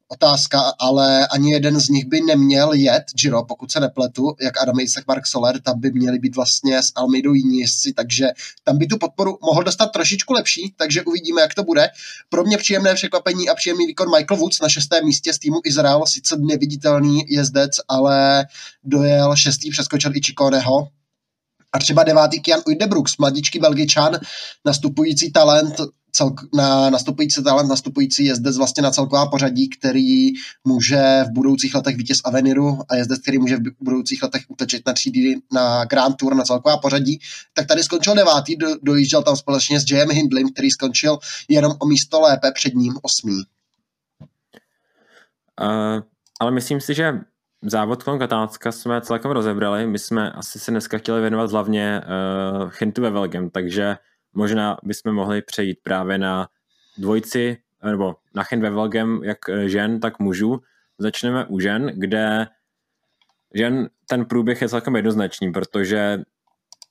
otázka, 0.07 0.59
ale 0.79 1.27
ani 1.27 1.51
jeden 1.51 1.79
z 1.79 1.89
nich 1.89 2.05
by 2.05 2.21
neměl 2.21 2.73
jet 2.73 3.03
Giro, 3.21 3.43
pokud 3.43 3.71
se 3.71 3.79
nepletu, 3.79 4.35
jak 4.41 4.61
Adam 4.61 4.79
Yates, 4.79 4.93
tak 4.93 5.07
Mark 5.07 5.27
Soler, 5.27 5.61
tam 5.61 5.79
by 5.79 5.91
měli 5.91 6.19
být 6.19 6.35
vlastně 6.35 6.83
s 6.83 6.91
Almeidou 6.95 7.33
jiní 7.33 7.59
jezdci, 7.59 7.93
takže 7.93 8.27
tam 8.63 8.77
by 8.77 8.87
tu 8.87 8.97
podporu 8.97 9.37
mohl 9.41 9.63
dostat 9.63 9.85
trošičku 9.85 10.33
lepší, 10.33 10.73
takže 10.77 11.03
uvidíme, 11.03 11.41
jak 11.41 11.53
to 11.53 11.63
bude. 11.63 11.89
Pro 12.29 12.43
mě 12.43 12.57
příjemné 12.57 12.93
překvapení 12.95 13.49
a 13.49 13.55
příjemný 13.55 13.85
výkon 13.87 14.11
Michael 14.17 14.39
Woods 14.39 14.61
na 14.61 14.69
šestém 14.69 15.05
místě 15.05 15.33
z 15.33 15.39
týmu 15.39 15.57
Izrael, 15.63 16.03
sice 16.07 16.35
neviditelný 16.39 17.23
jezdec, 17.27 17.71
ale 17.87 18.45
dojel 18.83 19.35
šestý, 19.35 19.71
přeskočil 19.71 20.15
i 20.15 20.21
Chikoneho, 20.25 20.87
a 21.75 21.79
třeba 21.79 22.03
devátý 22.03 22.39
Kian 22.39 22.62
Ujdebruks, 22.67 23.17
mladíčký 23.17 23.60
belgičan, 23.60 24.20
nastupující 24.65 25.32
talent, 25.32 25.75
celk, 26.12 26.41
na 26.53 26.89
nastupující 26.89 27.44
talent, 27.44 27.70
nastupující 27.70 28.25
jezdec 28.25 28.58
vlastně 28.58 28.84
na 28.84 28.91
celková 28.91 29.25
pořadí, 29.25 29.70
který 29.70 30.32
může 30.63 31.24
v 31.24 31.34
budoucích 31.34 31.75
letech 31.75 31.96
vítěz 31.96 32.17
Aveniru 32.25 32.79
a 32.89 32.96
jezdec, 32.96 33.22
který 33.22 33.38
může 33.38 33.58
v 33.58 33.62
budoucích 33.79 34.24
letech 34.24 34.41
utečet 34.48 34.82
na 34.88 34.94
třídy 34.94 35.36
na 35.53 35.86
Grand 35.86 36.15
Tour 36.15 36.36
na 36.36 36.44
celková 36.44 36.77
pořadí, 36.77 37.20
tak 37.53 37.67
tady 37.67 37.84
skončil 37.84 38.15
devátý, 38.15 38.55
do, 38.55 38.67
dojížděl 38.84 39.24
tam 39.24 39.36
společně 39.36 39.79
s 39.79 39.91
J.M. 39.91 40.10
Hindlim, 40.12 40.53
který 40.53 40.72
skončil 40.72 41.17
jenom 41.50 41.74
o 41.79 41.86
místo 41.86 42.22
lépe 42.22 42.51
před 42.51 42.74
ním 42.74 42.94
osmý. 43.01 43.44
Uh, 45.62 46.01
ale 46.39 46.51
myslím 46.51 46.82
si, 46.82 46.94
že 46.94 47.13
závod 47.65 48.03
kolem 48.03 48.19
Katánska 48.19 48.72
jsme 48.72 49.01
celkem 49.01 49.31
rozebrali. 49.31 49.88
My 49.88 50.00
jsme 50.00 50.31
asi 50.31 50.60
se 50.60 50.72
dneska 50.72 50.98
chtěli 50.98 51.22
věnovat 51.22 51.51
hlavně 51.51 52.01
uh, 52.01 52.69
Chintu 52.69 53.01
ve 53.01 53.10
Velgem, 53.10 53.50
takže 53.50 53.98
možná 54.34 54.77
bychom 54.84 55.15
mohli 55.15 55.41
přejít 55.41 55.79
právě 55.84 56.17
na 56.17 56.48
dvojici, 56.98 57.57
nebo 57.84 58.15
na 58.36 58.43
Chint 58.43 58.62
ve 58.62 58.69
Velgem, 58.69 59.22
jak 59.24 59.50
eh, 59.50 59.69
žen, 59.69 60.00
tak 60.00 60.19
mužů. 60.19 60.62
Začneme 60.98 61.45
u 61.45 61.60
žen, 61.60 61.91
kde 61.95 62.48
žen 63.53 63.89
ten 64.07 64.25
průběh 64.25 64.62
je 64.62 64.69
celkem 64.69 64.95
jednoznačný, 64.95 65.51
protože 65.51 66.22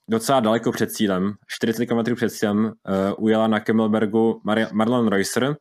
docela 0.09 0.39
daleko 0.39 0.71
před 0.71 0.91
cílem, 0.91 1.33
40 1.47 1.85
km 1.85 2.15
před 2.15 2.29
cílem, 2.29 2.65
uh, 2.65 2.71
ujela 3.17 3.47
na 3.47 3.59
Kemmelbergu 3.59 4.41
Mar- 4.45 4.69
Marlon 4.73 5.07
Reusser 5.07 5.55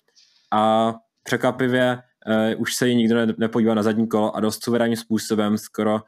a 0.53 0.95
překvapivě 1.23 1.99
uh, 2.27 2.61
už 2.61 2.75
se 2.75 2.89
jí 2.89 2.97
nikdo 2.97 3.27
ne- 3.27 3.35
nepodíval 3.39 3.75
na 3.75 3.83
zadní 3.83 4.09
kolo 4.09 4.37
a 4.37 4.41
dost 4.41 4.65
suverénním 4.65 4.97
způsobem 4.97 5.59
skoro 5.59 6.01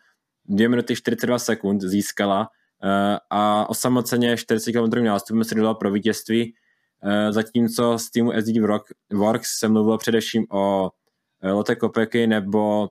2 0.44 0.68
minuty 0.68 0.96
42 0.96 1.38
sekund 1.38 1.80
získala 1.80 2.40
uh, 2.40 2.88
a 3.30 3.70
osamoceně 3.70 4.36
40 4.36 4.72
km 4.72 5.04
nástupem 5.04 5.44
se 5.44 5.54
dodala 5.54 5.74
pro 5.74 5.90
vítězství, 5.92 6.54
uh, 7.04 7.32
zatímco 7.32 7.98
z 7.98 8.10
týmu 8.10 8.32
SD 8.40 8.56
Works 9.12 9.58
se 9.58 9.68
mluvilo 9.68 9.98
především 9.98 10.46
o 10.50 10.90
Lotte 11.42 11.76
Kopeky 11.76 12.26
nebo 12.26 12.88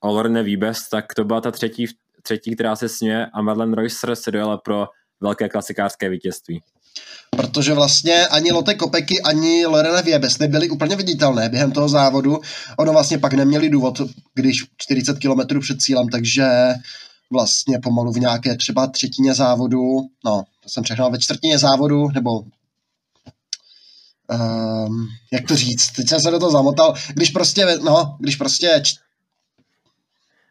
o 0.00 0.12
Lorne 0.12 0.42
Wiebes, 0.42 0.88
tak 0.88 1.14
to 1.14 1.24
byla 1.24 1.40
ta 1.40 1.50
třetí, 1.50 1.86
třetí 2.22 2.54
která 2.54 2.76
se 2.76 2.88
směje 2.88 3.26
a 3.26 3.42
Madeleine 3.42 3.76
Reusser 3.76 4.16
se 4.16 4.30
dojela 4.30 4.58
pro 4.58 4.86
velké 5.20 5.48
klasikářské 5.48 6.08
vítězství 6.08 6.62
protože 7.30 7.74
vlastně 7.74 8.26
ani 8.26 8.52
Lotte 8.52 8.74
Kopeky, 8.74 9.22
ani 9.22 9.66
Lorena 9.66 10.00
Viebes 10.00 10.38
nebyly 10.38 10.70
úplně 10.70 10.96
viditelné 10.96 11.48
během 11.48 11.72
toho 11.72 11.88
závodu. 11.88 12.38
Ono 12.76 12.92
vlastně 12.92 13.18
pak 13.18 13.32
neměli 13.32 13.70
důvod, 13.70 14.00
když 14.34 14.64
40 14.76 15.18
km 15.18 15.60
před 15.60 15.82
cílem, 15.82 16.08
takže 16.08 16.74
vlastně 17.32 17.78
pomalu 17.78 18.12
v 18.12 18.20
nějaké 18.20 18.56
třeba 18.56 18.86
třetině 18.86 19.34
závodu, 19.34 20.00
no, 20.24 20.44
to 20.60 20.68
jsem 20.68 20.82
přehnal 20.82 21.10
ve 21.10 21.18
čtvrtině 21.18 21.58
závodu, 21.58 22.08
nebo 22.14 22.40
um, 24.30 25.08
jak 25.32 25.46
to 25.48 25.56
říct, 25.56 25.92
teď 25.92 26.08
jsem 26.08 26.20
se 26.20 26.30
do 26.30 26.38
toho 26.38 26.50
zamotal, 26.50 26.94
když 27.14 27.30
prostě, 27.30 27.78
no, 27.84 28.16
když 28.20 28.36
prostě 28.36 28.82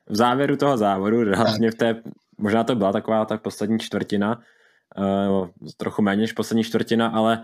v 0.09 0.15
závěru 0.15 0.55
toho 0.55 0.77
závodu, 0.77 1.17
hlavně 1.35 1.71
v 1.71 1.75
té, 1.75 1.95
možná 2.37 2.63
to 2.63 2.75
byla 2.75 2.91
taková 2.91 3.25
ta 3.25 3.37
poslední 3.37 3.79
čtvrtina, 3.79 4.41
uh, 4.97 5.47
trochu 5.77 6.01
méně 6.01 6.21
než 6.21 6.33
poslední 6.33 6.63
čtvrtina, 6.63 7.07
ale 7.07 7.43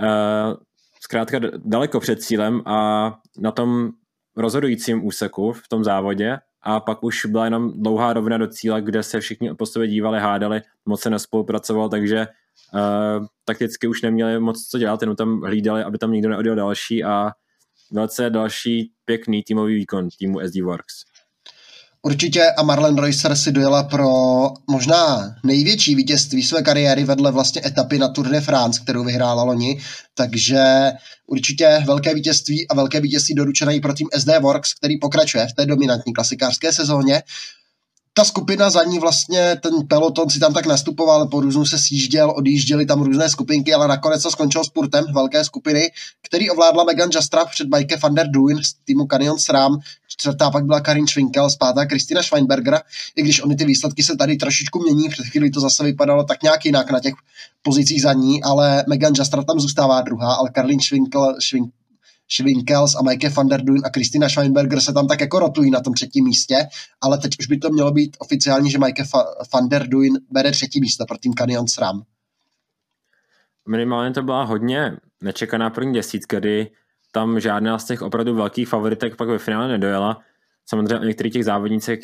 uh, 0.00 0.54
zkrátka 1.00 1.40
daleko 1.56 2.00
před 2.00 2.22
cílem 2.22 2.62
a 2.66 3.10
na 3.38 3.50
tom 3.52 3.90
rozhodujícím 4.36 5.06
úseku 5.06 5.52
v 5.52 5.68
tom 5.68 5.84
závodě 5.84 6.38
a 6.62 6.80
pak 6.80 7.02
už 7.02 7.26
byla 7.26 7.44
jenom 7.44 7.82
dlouhá 7.82 8.12
rovina 8.12 8.38
do 8.38 8.46
cíle, 8.46 8.82
kde 8.82 9.02
se 9.02 9.20
všichni 9.20 9.54
po 9.54 9.66
sobě 9.66 9.88
dívali, 9.88 10.20
hádali, 10.20 10.62
moc 10.86 11.00
se 11.00 11.10
nespolupracoval, 11.10 11.88
takže 11.88 12.26
uh, 12.74 13.26
takticky 13.44 13.86
už 13.86 14.02
neměli 14.02 14.40
moc 14.40 14.68
co 14.68 14.78
dělat, 14.78 15.02
jenom 15.02 15.16
tam 15.16 15.40
hlídali, 15.40 15.82
aby 15.82 15.98
tam 15.98 16.12
nikdo 16.12 16.28
neodjel 16.28 16.54
další 16.54 17.04
a 17.04 17.30
velice 17.92 18.30
další 18.30 18.92
pěkný 19.04 19.42
týmový 19.42 19.74
výkon 19.74 20.08
týmu 20.18 20.40
SD 20.46 20.60
Works. 20.62 21.07
Určitě 22.02 22.50
a 22.50 22.62
Marlen 22.62 22.98
Reusser 22.98 23.36
si 23.36 23.52
dojela 23.52 23.82
pro 23.82 24.08
možná 24.70 25.34
největší 25.44 25.94
vítězství 25.94 26.42
své 26.42 26.62
kariéry 26.62 27.04
vedle 27.04 27.32
vlastně 27.32 27.62
etapy 27.66 27.98
na 27.98 28.08
Tour 28.08 28.28
de 28.28 28.40
France, 28.40 28.80
kterou 28.80 29.04
vyhrála 29.04 29.42
loni, 29.42 29.80
takže 30.14 30.92
určitě 31.26 31.82
velké 31.86 32.14
vítězství 32.14 32.68
a 32.68 32.74
velké 32.74 33.00
vítězství 33.00 33.34
doručené 33.34 33.76
i 33.76 33.80
pro 33.80 33.94
tým 33.94 34.08
SD 34.18 34.28
Works, 34.40 34.74
který 34.74 34.98
pokračuje 34.98 35.46
v 35.46 35.52
té 35.52 35.66
dominantní 35.66 36.12
klasikářské 36.12 36.72
sezóně. 36.72 37.22
Ta 38.12 38.24
skupina 38.24 38.70
za 38.70 38.84
ní 38.84 38.98
vlastně, 38.98 39.56
ten 39.62 39.72
peloton 39.88 40.30
si 40.30 40.38
tam 40.40 40.54
tak 40.54 40.66
nastupoval, 40.66 41.28
po 41.28 41.40
různu 41.40 41.66
se 41.66 41.78
sjížděl, 41.78 42.30
odjížděli 42.36 42.86
tam 42.86 43.02
různé 43.02 43.30
skupinky, 43.30 43.74
ale 43.74 43.88
nakonec 43.88 44.22
to 44.22 44.30
skončil 44.30 44.64
spurtem 44.64 45.04
velké 45.14 45.44
skupiny, 45.44 45.90
který 46.22 46.50
ovládla 46.50 46.84
Megan 46.84 47.10
Jastrap 47.14 47.50
před 47.50 47.68
Bajke 47.68 47.96
van 47.96 48.14
der 48.14 48.30
Duin 48.30 48.62
z 48.62 48.74
týmu 48.84 49.06
Canyon 49.06 49.38
SRAM, 49.38 49.78
čtvrtá 50.20 50.50
pak 50.50 50.64
byla 50.64 50.80
Karin 50.80 51.06
Schwinkel, 51.06 51.50
zpátá 51.50 51.86
Kristina 51.86 52.22
Schweinberger, 52.22 52.80
i 53.16 53.22
když 53.22 53.42
oni 53.42 53.56
ty 53.56 53.64
výsledky 53.64 54.02
se 54.02 54.16
tady 54.16 54.36
trošičku 54.36 54.82
mění, 54.82 55.08
před 55.08 55.26
chvíli 55.26 55.50
to 55.50 55.60
zase 55.60 55.84
vypadalo 55.84 56.24
tak 56.24 56.42
nějak 56.42 56.64
jinak 56.64 56.90
na 56.90 57.00
těch 57.00 57.14
pozicích 57.62 58.02
za 58.02 58.12
ní, 58.12 58.42
ale 58.42 58.84
Megan 58.88 59.12
Jastrap 59.18 59.46
tam 59.46 59.60
zůstává 59.60 60.00
druhá, 60.00 60.34
ale 60.34 60.50
Karlin 60.50 60.80
Schwinkel, 60.80 61.36
Schwinkel 61.40 61.72
Schwinkels 62.30 62.94
a 62.94 63.02
Mike 63.02 63.28
van 63.28 63.48
der 63.48 63.64
Duin 63.64 63.82
a 63.84 63.90
Kristina 63.90 64.28
Schweinberger 64.28 64.80
se 64.80 64.92
tam 64.92 65.08
tak 65.08 65.20
jako 65.20 65.38
rotují 65.38 65.70
na 65.70 65.80
tom 65.80 65.94
třetím 65.94 66.24
místě, 66.24 66.56
ale 67.00 67.18
teď 67.18 67.32
už 67.40 67.46
by 67.46 67.58
to 67.58 67.70
mělo 67.70 67.90
být 67.92 68.16
oficiální, 68.18 68.70
že 68.70 68.78
Mike 68.78 69.02
van 69.52 69.68
der 69.68 69.88
Duin 69.88 70.18
bere 70.30 70.50
třetí 70.50 70.80
místo 70.80 71.06
pro 71.06 71.18
tým 71.18 71.34
Canyon 71.34 71.68
SRAM. 71.68 72.02
Minimálně 73.68 74.14
to 74.14 74.22
byla 74.22 74.44
hodně 74.44 74.96
nečekaná 75.22 75.70
první 75.70 75.92
desítka, 75.92 76.38
kdy 76.38 76.70
tam 77.18 77.40
žádná 77.40 77.78
z 77.78 77.84
těch 77.84 78.02
opravdu 78.02 78.34
velkých 78.34 78.68
favoritek 78.68 79.16
pak 79.16 79.28
ve 79.28 79.38
finále 79.38 79.68
nedojela. 79.68 80.20
Samozřejmě 80.66 80.98
o 80.98 81.04
některých 81.04 81.32
těch 81.32 81.44
závodnicích 81.44 81.98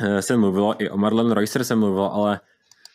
eh, 0.00 0.22
se 0.22 0.36
mluvilo, 0.36 0.82
i 0.82 0.90
o 0.90 0.96
Marlon 0.96 1.32
Reusser 1.32 1.64
se 1.64 1.74
mluvilo, 1.76 2.14
ale 2.14 2.40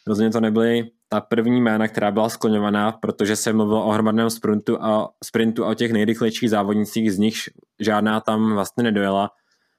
rozhodně 0.07 0.31
to 0.31 0.39
nebyly 0.39 0.91
ta 1.09 1.21
první 1.21 1.61
jména, 1.61 1.87
která 1.87 2.11
byla 2.11 2.29
skloňovaná, 2.29 2.91
protože 2.91 3.35
se 3.35 3.53
mluvilo 3.53 3.85
o 3.85 3.91
hromadném 3.91 4.29
sprintu 4.29 4.83
a, 4.83 5.09
sprintu 5.23 5.65
a 5.65 5.69
o 5.69 5.73
těch 5.73 5.91
nejrychlejších 5.91 6.49
závodnicích, 6.49 7.11
z 7.11 7.17
nich 7.17 7.35
žádná 7.79 8.19
tam 8.19 8.53
vlastně 8.53 8.83
nedojela. 8.83 9.31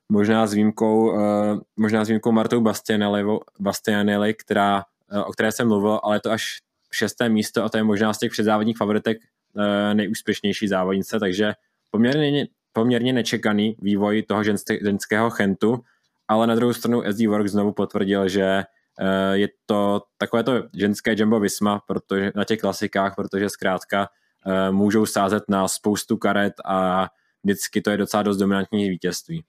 Možná 0.09 0.47
s 0.47 0.53
výjimkou, 0.53 1.13
uh, 1.13 1.21
možná 1.77 2.05
s 2.05 2.09
výjimkou 2.09 2.33
Martou 2.33 2.61
Bastianelli, 2.61 3.25
Bastianelli 3.61 4.35
která, 4.35 4.85
uh, 5.13 5.21
o 5.27 5.33
které 5.33 5.53
jsem 5.53 5.69
mluvil, 5.69 6.01
ale 6.03 6.21
to 6.21 6.31
až 6.31 6.45
šesté 6.93 7.29
místo 7.29 7.65
a 7.65 7.69
to 7.69 7.77
je 7.77 7.85
možná 7.85 8.13
z 8.13 8.19
těch 8.19 8.33
předzávodních 8.33 8.77
favoritek 8.77 9.19
nejúspěšnější 9.95 10.69
závodnice, 10.69 11.21
takže 11.21 11.53
poměrně, 11.91 12.47
poměrně 12.73 13.13
nečekaný 13.13 13.77
vývoj 13.83 14.23
toho 14.23 14.43
ženského 14.83 15.31
chentu, 15.31 15.79
ale 16.29 16.47
na 16.47 16.55
druhou 16.55 16.73
stranu 16.73 17.03
SD 17.13 17.27
Work 17.27 17.47
znovu 17.49 17.73
potvrdil, 17.73 18.29
že 18.29 18.65
Eh, 19.01 19.39
je 19.39 19.49
to 19.67 20.03
takové 20.19 20.43
to 20.43 20.53
ženské 20.75 21.15
Jumbo 21.19 21.41
Visma 21.41 21.83
protože, 21.87 22.33
na 22.35 22.45
těch 22.45 22.61
klasikách, 22.61 23.15
protože 23.17 23.49
zkrátka 23.49 24.09
eh, 24.47 24.71
můžou 24.71 25.07
sázet 25.07 25.43
na 25.49 25.69
spoustu 25.69 26.17
karet 26.17 26.53
a 26.65 27.09
vždycky 27.45 27.81
to 27.81 27.91
je 27.91 27.97
docela 27.97 28.23
dost 28.23 28.37
dominantní 28.37 28.89
vítězství. 28.89 29.45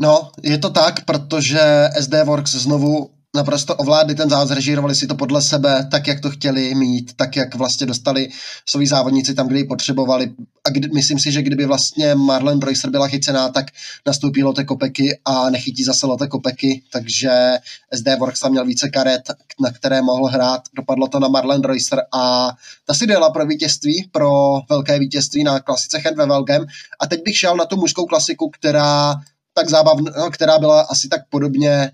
No, 0.00 0.30
je 0.42 0.58
to 0.58 0.70
tak, 0.70 1.04
protože 1.04 1.60
SD 2.00 2.14
Works 2.24 2.50
znovu 2.50 3.14
naprosto 3.34 3.74
ovládli 3.76 4.14
ten 4.14 4.30
závod, 4.30 4.48
zrežírovali 4.48 4.94
si 4.94 5.06
to 5.06 5.14
podle 5.14 5.42
sebe, 5.42 5.88
tak, 5.90 6.06
jak 6.06 6.20
to 6.20 6.30
chtěli 6.30 6.74
mít, 6.74 7.12
tak, 7.16 7.36
jak 7.36 7.54
vlastně 7.54 7.86
dostali 7.86 8.28
svoji 8.68 8.86
závodníci 8.86 9.34
tam, 9.34 9.48
kde 9.48 9.58
ji 9.58 9.64
potřebovali. 9.64 10.32
A 10.64 10.70
kdy, 10.70 10.88
myslím 10.94 11.18
si, 11.18 11.32
že 11.32 11.42
kdyby 11.42 11.66
vlastně 11.66 12.14
Marlen 12.14 12.60
Reusser 12.60 12.90
byla 12.90 13.08
chycená, 13.08 13.48
tak 13.48 13.66
nastoupí 14.06 14.42
Lotte 14.42 14.64
Kopeky 14.64 15.18
a 15.24 15.50
nechytí 15.50 15.84
zase 15.84 16.06
Lotte 16.06 16.26
Kopeky, 16.26 16.82
takže 16.92 17.54
SD 17.94 18.08
Works 18.18 18.40
tam 18.40 18.52
měl 18.52 18.64
více 18.64 18.88
karet, 18.88 19.22
na 19.60 19.70
které 19.70 20.02
mohl 20.02 20.26
hrát. 20.26 20.62
Dopadlo 20.76 21.08
to 21.08 21.20
na 21.20 21.28
Marlen 21.28 21.62
Reusser 21.62 22.02
a 22.12 22.50
ta 22.86 22.94
si 22.94 23.06
dala 23.06 23.30
pro 23.30 23.46
vítězství, 23.46 24.08
pro 24.12 24.30
velké 24.68 24.98
vítězství 24.98 25.44
na 25.44 25.60
klasice 25.60 25.98
Hand 25.98 26.16
ve 26.16 26.26
Velgem. 26.26 26.66
A 27.00 27.06
teď 27.06 27.24
bych 27.24 27.38
šel 27.38 27.56
na 27.56 27.64
tu 27.64 27.76
mužskou 27.76 28.06
klasiku, 28.06 28.50
která 28.50 29.14
tak 29.54 29.70
zábavná, 29.70 30.30
která 30.30 30.58
byla 30.58 30.80
asi 30.80 31.08
tak 31.08 31.20
podobně 31.28 31.92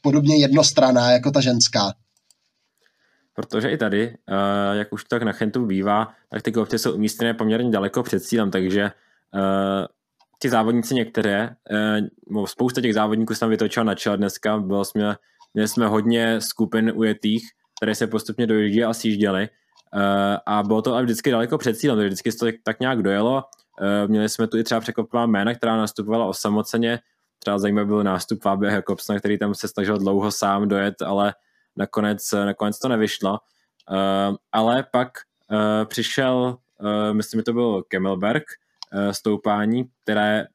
podobně 0.00 0.40
jednostraná 0.40 1.10
jako 1.10 1.30
ta 1.30 1.40
ženská. 1.40 1.92
Protože 3.34 3.70
i 3.70 3.76
tady, 3.76 4.08
uh, 4.08 4.76
jak 4.76 4.92
už 4.92 5.04
tak 5.04 5.22
na 5.22 5.32
Chentu 5.32 5.66
bývá, 5.66 6.14
tak 6.30 6.42
ty 6.42 6.52
kopce 6.52 6.78
jsou 6.78 6.94
umístěné 6.94 7.34
poměrně 7.34 7.70
daleko 7.70 8.02
před 8.02 8.20
cílem, 8.20 8.50
takže 8.50 8.82
uh, 9.34 9.86
ty 10.38 10.48
závodníci 10.48 10.94
některé, 10.94 11.50
uh, 12.30 12.46
spousta 12.46 12.80
těch 12.80 12.94
závodníků 12.94 13.34
se 13.34 13.40
tam 13.40 13.50
vytočila 13.50 13.84
na 13.84 13.94
čele 13.94 14.16
dneska, 14.16 14.58
bylo 14.58 14.84
jsme, 14.84 15.16
měli 15.54 15.68
jsme 15.68 15.86
hodně 15.86 16.40
skupin 16.40 16.92
ujetých, 16.94 17.42
které 17.76 17.94
se 17.94 18.06
postupně 18.06 18.46
dojíždí 18.46 18.84
a 18.84 18.94
sjížděly 18.94 19.48
a 20.46 20.62
bylo 20.62 20.82
to 20.82 20.94
ale 20.94 21.02
vždycky 21.02 21.30
daleko 21.30 21.58
před 21.58 21.76
cílem, 21.78 21.98
takže 21.98 22.08
vždycky 22.08 22.32
to 22.32 22.46
tak 22.62 22.80
nějak 22.80 23.02
dojelo. 23.02 23.44
Měli 24.06 24.28
jsme 24.28 24.46
tu 24.46 24.58
i 24.58 24.64
třeba 24.64 24.80
překvapivá 24.80 25.26
jména, 25.26 25.54
která 25.54 25.76
nastupovala 25.76 26.26
osamoceně, 26.26 26.98
Třeba 27.38 27.58
zajímavý 27.58 27.86
byl 27.86 28.04
nástup 28.04 28.42
Fabia 28.42 28.72
Jakobsna, 28.72 29.18
který 29.18 29.38
tam 29.38 29.54
se 29.54 29.68
snažil 29.68 29.98
dlouho 29.98 30.30
sám 30.30 30.68
dojet, 30.68 31.02
ale 31.02 31.34
nakonec, 31.76 32.32
nakonec 32.32 32.78
to 32.78 32.88
nevyšlo. 32.88 33.30
Uh, 33.30 34.36
ale 34.52 34.86
pak 34.92 35.08
uh, 35.50 35.58
přišel, 35.84 36.58
uh, 36.80 37.14
myslím, 37.14 37.40
že 37.40 37.44
to 37.44 37.52
byl 37.52 37.82
Kemmelberg, 37.88 38.44
uh, 38.94 39.10
stoupání, 39.10 39.84
které 40.02 40.46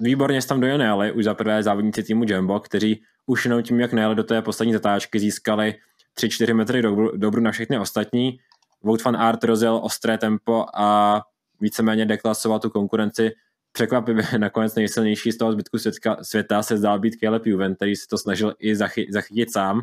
výborně 0.00 0.42
tam 0.42 0.60
dojeli, 0.60 1.12
už 1.12 1.24
za 1.24 1.34
prvé 1.34 1.62
závodníci 1.62 2.02
týmu 2.02 2.24
Jumbo, 2.26 2.60
kteří 2.60 3.02
už 3.26 3.44
jenom 3.44 3.62
tím, 3.62 3.80
jak 3.80 3.92
nejeli 3.92 4.14
do 4.14 4.24
té 4.24 4.42
poslední 4.42 4.72
zatáčky, 4.72 5.20
získali 5.20 5.74
3-4 6.18 6.54
metry 6.54 6.82
dobru, 6.82 7.16
dobru 7.16 7.40
na 7.40 7.50
všechny 7.50 7.78
ostatní. 7.78 8.38
Wout 8.82 9.04
van 9.04 9.16
Aert 9.16 9.44
rozjel 9.44 9.80
ostré 9.82 10.18
tempo 10.18 10.66
a 10.74 11.20
víceméně 11.60 12.06
deklasoval 12.06 12.58
tu 12.58 12.70
konkurenci 12.70 13.30
překvapivě 13.72 14.24
nakonec 14.38 14.74
nejsilnější 14.74 15.32
z 15.32 15.38
toho 15.38 15.52
zbytku 15.52 15.78
světka, 15.78 16.16
světa 16.22 16.62
se 16.62 16.76
zdál 16.76 16.98
být 16.98 17.16
Caleb 17.20 17.46
Juven, 17.46 17.74
který 17.74 17.96
se 17.96 18.08
to 18.10 18.18
snažil 18.18 18.54
i 18.58 18.76
zachy, 18.76 19.06
zachytit 19.10 19.52
sám, 19.52 19.80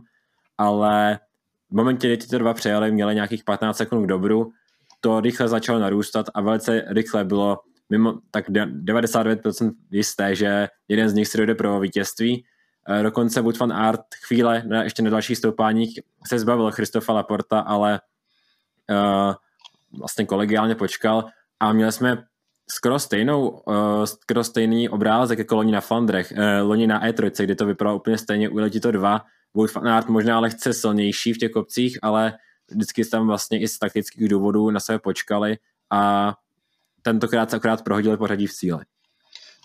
ale 0.57 1.19
v 1.69 1.75
momentě, 1.75 2.07
kdy 2.07 2.17
tyto 2.17 2.37
dva 2.37 2.53
přejeli, 2.53 2.91
měli 2.91 3.15
nějakých 3.15 3.43
15 3.43 3.77
sekund 3.77 4.03
k 4.03 4.07
dobru, 4.07 4.51
to 5.01 5.21
rychle 5.21 5.47
začalo 5.47 5.79
narůstat 5.79 6.25
a 6.33 6.41
velice 6.41 6.85
rychle 6.87 7.25
bylo 7.25 7.59
mimo 7.89 8.19
tak 8.31 8.49
99% 8.49 9.71
jisté, 9.91 10.35
že 10.35 10.67
jeden 10.87 11.09
z 11.09 11.13
nich 11.13 11.27
si 11.27 11.37
dojde 11.37 11.55
pro 11.55 11.79
vítězství. 11.79 12.45
Eh, 12.89 13.03
dokonce 13.03 13.41
Wood 13.41 13.59
van 13.59 13.73
Art 13.73 14.05
chvíle 14.27 14.63
na, 14.65 14.83
ještě 14.83 15.03
na 15.03 15.09
dalších 15.09 15.37
stoupáních 15.37 15.99
se 16.27 16.39
zbavil 16.39 16.71
Christofa 16.71 17.13
Laporta, 17.13 17.59
ale 17.59 18.01
uh, 18.89 19.33
vlastně 19.99 20.25
kolegiálně 20.25 20.75
počkal 20.75 21.25
a 21.59 21.73
měli 21.73 21.91
jsme 21.91 22.23
skoro 22.69 22.99
stejnou, 22.99 23.49
uh, 23.49 24.03
skoro 24.03 24.43
stejný 24.43 24.89
obrázek 24.89 25.39
jako 25.39 25.55
loni 25.55 25.71
na 25.71 25.81
Fandrech, 25.81 26.33
uh, 26.37 26.67
loni 26.67 26.87
na 26.87 27.07
E3, 27.07 27.43
kdy 27.43 27.55
to 27.55 27.65
vypadalo 27.65 27.97
úplně 27.97 28.17
stejně, 28.17 28.49
uletí 28.49 28.79
to 28.79 28.91
dva, 28.91 29.21
Wood 29.53 29.71
Fanart 29.71 30.07
možná 30.07 30.39
lehce 30.39 30.73
silnější 30.73 31.33
v 31.33 31.37
těch 31.37 31.51
kopcích, 31.51 31.99
ale 32.01 32.33
vždycky 32.71 33.05
tam 33.05 33.27
vlastně 33.27 33.61
i 33.61 33.67
z 33.67 33.79
taktických 33.79 34.29
důvodů 34.29 34.71
na 34.71 34.79
sebe 34.79 34.99
počkali 34.99 35.57
a 35.91 36.33
tentokrát 37.01 37.49
se 37.49 37.55
akorát 37.55 37.83
prohodili 37.83 38.17
pořadí 38.17 38.47
v 38.47 38.53
cíli. 38.53 38.85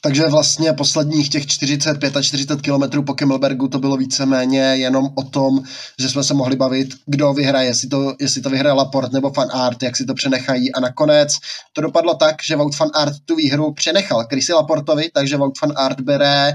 Takže 0.02 0.26
vlastně 0.26 0.72
posledních 0.72 1.28
těch 1.28 1.46
45 1.46 2.16
a 2.16 2.22
40 2.22 2.60
kilometrů 2.60 3.02
po 3.02 3.14
Kemmelbergu 3.14 3.68
to 3.68 3.78
bylo 3.78 3.96
víceméně 3.96 4.60
jenom 4.60 5.08
o 5.14 5.22
tom, 5.22 5.62
že 5.98 6.08
jsme 6.08 6.24
se 6.24 6.34
mohli 6.34 6.56
bavit, 6.56 6.88
kdo 7.06 7.32
vyhraje, 7.32 7.68
jestli 7.68 7.88
to, 7.88 8.14
jestli 8.20 8.40
to 8.40 8.50
vyhraje 8.50 8.72
Laport 8.72 9.12
nebo 9.12 9.30
Fan 9.30 9.48
Art, 9.52 9.82
jak 9.82 9.96
si 9.96 10.04
to 10.04 10.14
přenechají. 10.14 10.72
A 10.72 10.80
nakonec 10.80 11.36
to 11.72 11.80
dopadlo 11.80 12.14
tak, 12.14 12.36
že 12.42 12.56
Wout 12.56 12.76
Fan 12.76 12.90
Art 12.94 13.14
tu 13.24 13.36
výhru 13.36 13.72
přenechal 13.72 14.24
Chrissy 14.24 14.52
Laportovi, 14.52 15.10
takže 15.14 15.36
Wout 15.36 15.58
Fan 15.58 15.72
Art 15.76 16.00
bere 16.00 16.52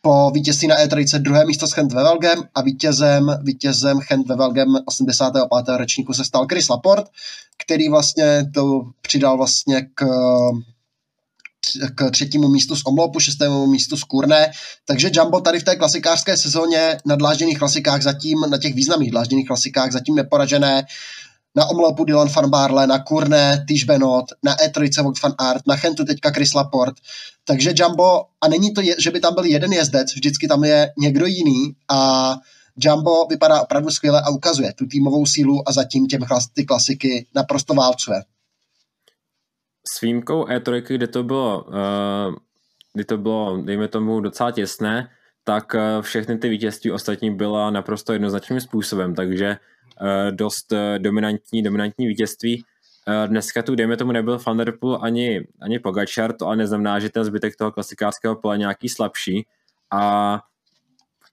po 0.00 0.30
vítězství 0.30 0.68
na 0.68 0.76
E3 0.76 1.18
druhé 1.18 1.44
místo 1.44 1.66
s 1.66 1.72
Chent 1.72 1.92
Vevelgem 1.92 2.42
a 2.54 2.62
vítězem, 2.62 3.38
vítězem 3.42 4.00
Chent 4.00 4.28
Vevelgem 4.28 4.68
85. 4.86 5.76
ročníku 5.76 6.14
se 6.14 6.24
stal 6.24 6.46
Chris 6.50 6.68
Laport, 6.68 7.06
který 7.64 7.88
vlastně 7.88 8.50
to 8.54 8.82
přidal 9.02 9.36
vlastně 9.36 9.82
k 9.94 10.06
k 11.94 12.10
třetímu 12.10 12.48
místu 12.48 12.76
z 12.76 12.82
Omlopu, 12.86 13.20
šestému 13.20 13.66
místu 13.66 13.96
z 13.96 14.04
Kurné, 14.04 14.50
takže 14.84 15.10
Jumbo 15.12 15.40
tady 15.40 15.60
v 15.60 15.64
té 15.64 15.76
klasikářské 15.76 16.36
sezóně 16.36 16.98
na 17.06 17.16
dlážděných 17.16 17.58
klasikách 17.58 18.02
zatím, 18.02 18.40
na 18.50 18.58
těch 18.58 18.74
významných 18.74 19.10
dlážděných 19.10 19.46
klasikách 19.46 19.92
zatím 19.92 20.14
neporažené, 20.14 20.82
na 21.56 21.66
Omlopu 21.66 22.04
Dylan 22.04 22.28
van 22.28 22.50
Barle, 22.50 22.86
na 22.86 22.98
Kurné 22.98 23.64
Tish 23.68 23.84
Benot, 23.84 24.24
na 24.42 24.56
E3 24.56 25.02
Vogt 25.02 25.22
van 25.22 25.34
Art, 25.38 25.66
na 25.66 25.76
Chentu 25.76 26.04
teďka 26.04 26.30
Chris 26.30 26.54
Laporte, 26.54 27.02
takže 27.44 27.72
Jumbo, 27.76 28.24
a 28.40 28.48
není 28.48 28.74
to, 28.74 28.80
je, 28.80 28.94
že 28.98 29.10
by 29.10 29.20
tam 29.20 29.34
byl 29.34 29.44
jeden 29.44 29.72
jezdec, 29.72 30.14
vždycky 30.14 30.48
tam 30.48 30.64
je 30.64 30.92
někdo 30.98 31.26
jiný 31.26 31.74
a 31.88 32.34
Jumbo 32.76 33.26
vypadá 33.30 33.62
opravdu 33.62 33.90
skvěle 33.90 34.22
a 34.22 34.30
ukazuje 34.30 34.72
tu 34.72 34.86
týmovou 34.86 35.26
sílu 35.26 35.68
a 35.68 35.72
zatím 35.72 36.06
těm 36.06 36.20
ty 36.54 36.64
klasiky 36.64 37.26
naprosto 37.34 37.74
válcuje 37.74 38.22
s 39.94 40.00
výjimkou 40.00 40.44
E3, 40.44 40.82
kde 40.96 41.06
to 41.06 41.22
bylo, 41.22 41.64
uh, 41.64 42.34
kdy 42.94 43.04
to 43.04 43.18
bylo, 43.18 43.62
dejme 43.62 43.88
tomu, 43.88 44.20
docela 44.20 44.50
těsné, 44.50 45.10
tak 45.44 45.74
uh, 45.74 46.02
všechny 46.02 46.38
ty 46.38 46.48
vítězství 46.48 46.92
ostatní 46.92 47.34
byla 47.34 47.70
naprosto 47.70 48.12
jednoznačným 48.12 48.60
způsobem, 48.60 49.14
takže 49.14 49.56
uh, 50.00 50.36
dost 50.36 50.72
dominantní, 50.98 51.62
dominantní 51.62 52.06
vítězství. 52.06 52.64
Dneska 53.26 53.62
tu, 53.62 53.74
dejme 53.74 53.96
tomu, 53.96 54.12
nebyl 54.12 54.38
Van 54.46 54.56
Der 54.56 54.72
Poel 54.80 54.98
ani, 55.02 55.46
ani 55.60 55.78
Pogačar, 55.78 56.32
to 56.32 56.46
ale 56.46 56.56
neznamená, 56.56 56.98
že 56.98 57.08
ten 57.08 57.24
zbytek 57.24 57.56
toho 57.56 57.72
klasikářského 57.72 58.36
pole 58.36 58.58
nějaký 58.58 58.88
slabší. 58.88 59.46
A 59.90 60.40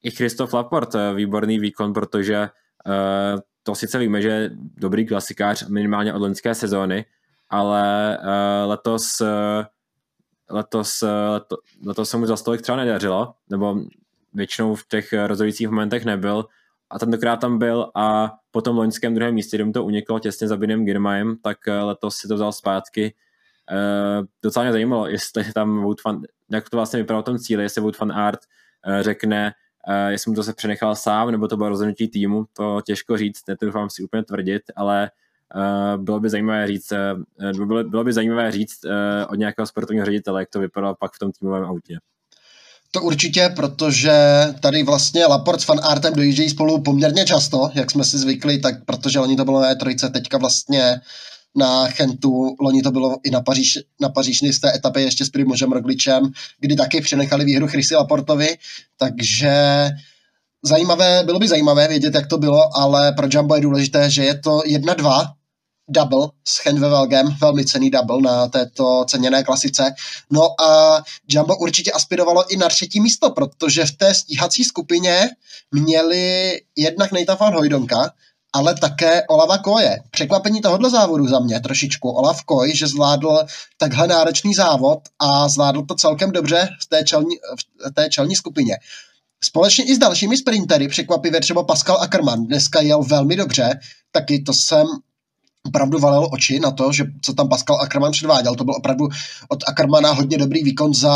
i 0.04 0.12
Christoph 0.12 0.54
Laporte, 0.54 1.14
výborný 1.14 1.60
výkon, 1.60 1.94
protože 1.94 2.50
to 3.64 3.76
sice 3.76 4.00
víme, 4.00 4.22
že 4.22 4.28
je 4.28 4.50
dobrý 4.78 5.06
klasikář 5.06 5.68
minimálně 5.68 6.14
od 6.14 6.22
loňské 6.22 6.56
sezóny, 6.56 7.06
ale 7.50 8.18
uh, 8.22 8.70
letos, 8.70 9.22
uh, 9.22 9.66
letos, 10.50 11.02
uh, 11.02 11.10
leto, 11.34 11.58
letos 11.86 12.10
se 12.10 12.18
mu 12.18 12.26
za 12.26 12.38
stolik 12.38 12.62
třeba 12.62 12.78
nedařilo, 12.78 13.34
nebo 13.50 13.76
většinou 14.34 14.76
v 14.76 14.88
těch 14.88 15.14
rozhodujících 15.28 15.70
momentech 15.70 16.06
nebyl 16.06 16.46
a 16.90 17.00
tentokrát 17.00 17.40
tam 17.40 17.58
byl 17.58 17.92
a 17.96 18.34
po 18.52 18.62
tom 18.62 18.78
loňském 18.78 19.16
druhém 19.16 19.34
místě, 19.34 19.58
kde 19.58 19.66
mu 19.66 19.72
to 19.72 19.84
uniklo 19.84 20.20
těsně 20.20 20.48
za 20.48 20.58
Binem 20.58 20.86
Girmajem, 20.86 21.38
tak 21.44 21.58
letos 21.68 22.16
si 22.16 22.28
to 22.28 22.36
vzal 22.36 22.52
zpátky. 22.52 23.14
Uh, 23.72 24.26
docela 24.44 24.64
mě 24.64 24.72
zajímalo, 24.72 25.08
jestli 25.08 25.54
tam 25.54 25.82
Wout 25.82 26.04
van, 26.04 26.22
jak 26.52 26.70
to 26.70 26.78
vlastně 26.78 27.00
vypadalo 27.00 27.22
v 27.22 27.26
tom 27.26 27.38
cíli, 27.38 27.64
jestli 27.64 27.82
Wout 27.82 28.00
van 28.00 28.12
Art 28.12 28.40
uh, 28.88 29.02
řekne, 29.02 29.54
uh, 29.88 30.12
jestli 30.12 30.30
mu 30.32 30.36
to 30.36 30.44
se 30.44 30.54
přenechal 30.54 30.96
sám, 30.96 31.32
nebo 31.32 31.48
to 31.48 31.58
bylo 31.58 31.70
rozhodnutí 31.70 32.08
týmu, 32.08 32.46
to 32.54 32.82
těžko 32.86 33.18
říct, 33.18 33.48
netroufám 33.48 33.90
si 33.90 34.04
úplně 34.04 34.24
tvrdit, 34.24 34.62
ale 34.76 35.12
bylo 35.98 36.20
by 36.20 36.30
zajímavé 36.30 36.68
říct, 36.68 36.94
uh, 37.52 37.66
bylo, 37.66 37.84
bylo 37.84 38.04
by 38.04 38.14
zajímavé 38.14 38.52
říct 38.52 38.86
uh, 38.86 38.92
od 39.30 39.36
nějakého 39.36 39.66
sportovního 39.66 40.06
ředitele, 40.06 40.42
jak 40.42 40.50
to 40.50 40.60
vypadalo 40.60 40.96
pak 41.00 41.14
v 41.14 41.20
tom 41.20 41.32
týmovém 41.32 41.64
autě. 41.64 41.98
To 42.92 43.02
určitě, 43.02 43.54
protože 43.56 44.14
tady 44.60 44.84
vlastně 44.84 45.26
Laport 45.26 45.62
s 45.62 45.68
Van 45.68 45.80
Artem 45.84 46.14
dojíždějí 46.14 46.50
spolu 46.50 46.82
poměrně 46.82 47.26
často, 47.26 47.70
jak 47.74 47.92
jsme 47.92 48.04
si 48.04 48.18
zvykli, 48.18 48.60
tak 48.60 48.86
protože 48.86 49.20
oni 49.20 49.36
to 49.36 49.46
bylo 49.46 49.62
na 49.62 49.74
E3, 49.74 50.12
teďka 50.12 50.38
vlastně 50.38 51.02
na 51.56 51.88
Chentu, 51.88 52.56
loni 52.60 52.82
to 52.82 52.92
bylo 52.92 53.18
i 53.24 53.32
na 53.32 53.42
Paříž, 53.42 53.80
na 54.02 54.10
Pařížny 54.10 54.54
z 54.54 54.60
té 54.60 54.76
etapy 54.76 55.02
ještě 55.02 55.26
s 55.26 55.30
Primožem 55.30 55.72
Rogličem, 55.72 56.32
kdy 56.60 56.76
taky 56.76 57.02
přenechali 57.02 57.46
výhru 57.46 57.68
Chrissy 57.68 57.96
Laportovi, 57.96 58.58
takže 58.98 59.90
zajímavé, 60.66 61.24
bylo 61.24 61.40
by 61.40 61.48
zajímavé 61.48 61.88
vědět, 61.88 62.16
jak 62.16 62.28
to 62.28 62.38
bylo, 62.38 62.78
ale 62.78 63.12
pro 63.12 63.28
Jumbo 63.32 63.56
je 63.56 63.62
důležité, 63.62 64.10
že 64.10 64.24
je 64.24 64.40
to 64.40 64.58
1-2 64.58 65.26
double 65.90 66.28
s 66.48 66.66
Henvevelgem, 66.66 67.36
velmi 67.42 67.66
cený 67.66 67.90
double 67.90 68.22
na 68.22 68.48
této 68.48 69.06
ceněné 69.08 69.44
klasice. 69.44 69.94
No 70.32 70.62
a 70.62 71.02
Jumbo 71.30 71.58
určitě 71.58 71.92
aspirovalo 71.92 72.52
i 72.54 72.58
na 72.58 72.68
třetí 72.68 73.02
místo, 73.02 73.32
protože 73.32 73.86
v 73.86 73.92
té 73.92 74.14
stíhací 74.14 74.64
skupině 74.64 75.30
měli 75.72 76.62
jednak 76.76 77.12
Nathan 77.12 77.54
Hojdonka, 77.54 78.12
ale 78.54 78.76
také 78.76 79.24
Olava 79.28 79.58
Koje. 79.58 80.00
Překvapení 80.12 80.62
tohohle 80.62 80.90
závodu 80.90 81.28
za 81.28 81.40
mě 81.40 81.60
trošičku. 81.60 82.10
Olav 82.10 82.44
Koj, 82.44 82.76
že 82.76 82.88
zvládl 82.88 83.44
takhle 83.78 84.08
náročný 84.08 84.54
závod 84.54 85.00
a 85.20 85.50
zvládl 85.50 85.82
to 85.86 85.96
celkem 85.96 86.32
dobře 86.32 86.70
v 86.82 86.86
té 86.86 87.04
čelní, 87.04 87.36
v 87.90 87.94
té 87.94 88.10
čelní 88.10 88.36
skupině. 88.36 88.78
Společně 89.46 89.86
i 89.86 89.96
s 89.96 90.00
dalšími 90.00 90.38
sprintery, 90.38 90.88
překvapivě 90.88 91.42
třeba 91.42 91.64
Pascal 91.64 92.02
Ackermann, 92.02 92.46
dneska 92.46 92.82
jel 92.82 93.04
velmi 93.04 93.36
dobře, 93.36 93.80
taky 94.12 94.42
to 94.42 94.54
jsem 94.54 94.88
opravdu 95.66 96.00
valil 96.00 96.30
oči 96.32 96.60
na 96.60 96.72
to, 96.72 96.92
že 96.92 97.04
co 97.22 97.34
tam 97.34 97.50
Pascal 97.50 97.82
Ackermann 97.82 98.12
předváděl. 98.12 98.56
To 98.56 98.64
byl 98.64 98.74
opravdu 98.78 99.08
od 99.50 99.64
Ackermana 99.68 100.12
hodně 100.12 100.38
dobrý 100.38 100.64
výkon 100.64 100.94
za 100.94 101.16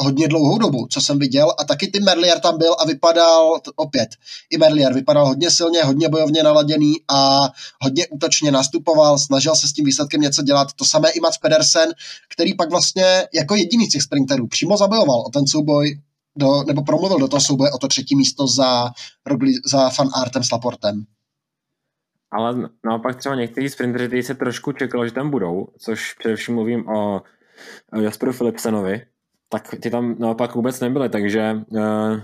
hodně 0.00 0.28
dlouhou 0.28 0.58
dobu, 0.58 0.86
co 0.90 1.00
jsem 1.00 1.18
viděl. 1.18 1.54
A 1.58 1.64
taky 1.64 1.86
ty 1.86 2.00
Merlier 2.00 2.40
tam 2.40 2.58
byl 2.58 2.76
a 2.78 2.84
vypadal 2.84 3.60
opět. 3.76 4.08
I 4.50 4.58
Merlier 4.58 4.94
vypadal 4.94 5.26
hodně 5.26 5.50
silně, 5.50 5.82
hodně 5.82 6.08
bojovně 6.08 6.42
naladěný 6.42 6.94
a 7.08 7.38
hodně 7.80 8.06
útočně 8.08 8.52
nastupoval, 8.52 9.18
snažil 9.18 9.56
se 9.56 9.68
s 9.68 9.72
tím 9.72 9.84
výsledkem 9.84 10.20
něco 10.20 10.42
dělat. 10.42 10.72
To 10.76 10.84
samé 10.84 11.10
i 11.10 11.20
Mats 11.20 11.38
Pedersen, 11.38 11.88
který 12.32 12.54
pak 12.54 12.70
vlastně 12.70 13.28
jako 13.34 13.54
jediný 13.54 13.86
z 13.86 13.90
těch 13.90 14.02
sprinterů 14.02 14.46
přímo 14.46 14.76
zabojoval 14.76 15.20
o 15.20 15.30
ten 15.30 15.46
souboj 15.46 15.98
do, 16.36 16.62
nebo 16.62 16.82
promluvil 16.82 17.18
do 17.18 17.28
toho 17.28 17.40
souboje 17.40 17.70
o 17.72 17.78
to 17.78 17.88
třetí 17.88 18.16
místo 18.16 18.46
za, 18.46 18.90
za 19.66 19.90
Fan 19.90 20.08
Artem 20.14 20.44
s 20.44 20.50
Laportem 20.50 21.06
ale 22.30 22.68
naopak 22.84 23.16
třeba 23.16 23.34
někteří 23.34 23.68
sprinteři 23.68 24.22
se 24.22 24.34
trošku 24.34 24.72
čekalo, 24.72 25.06
že 25.06 25.12
tam 25.12 25.30
budou, 25.30 25.68
což 25.78 26.14
především 26.14 26.54
mluvím 26.54 26.88
o 26.88 27.22
Jasperu 28.00 28.32
Philipsenovi, 28.32 29.02
tak 29.48 29.74
ty 29.80 29.90
tam 29.90 30.16
naopak 30.18 30.54
vůbec 30.54 30.80
nebyly, 30.80 31.08
takže 31.08 31.60
uh, 31.68 32.20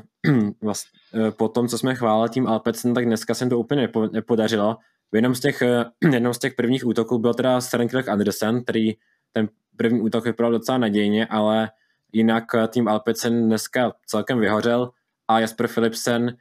vlastně, 0.62 0.90
uh, 1.14 1.30
po 1.30 1.48
tom, 1.48 1.68
co 1.68 1.78
jsme 1.78 1.94
chválili 1.94 2.28
tím 2.28 2.46
Alpecem, 2.46 2.94
tak 2.94 3.04
dneska 3.04 3.34
se 3.34 3.46
to 3.46 3.58
úplně 3.58 3.80
nepo, 3.80 4.06
nepodařilo. 4.06 4.76
V 5.12 5.16
jednom 5.16 5.34
z 5.34 5.40
těch, 5.40 5.62
uh, 6.02 6.12
jednom 6.12 6.34
z 6.34 6.38
těch 6.38 6.54
prvních 6.54 6.86
útoků 6.86 7.18
byl 7.18 7.34
teda 7.34 7.60
Søren 7.60 7.88
Andersen, 8.08 8.62
který 8.62 8.92
ten 9.32 9.48
první 9.76 10.00
útok 10.00 10.24
vypadal 10.24 10.52
docela 10.52 10.78
nadějně, 10.78 11.26
ale 11.26 11.70
jinak 12.12 12.44
tým 12.68 12.88
Alpecin 12.88 13.46
dneska 13.46 13.92
celkem 14.06 14.40
vyhořel 14.40 14.90
a 15.28 15.40
Jasper 15.40 15.68
Philipsen 15.68 16.36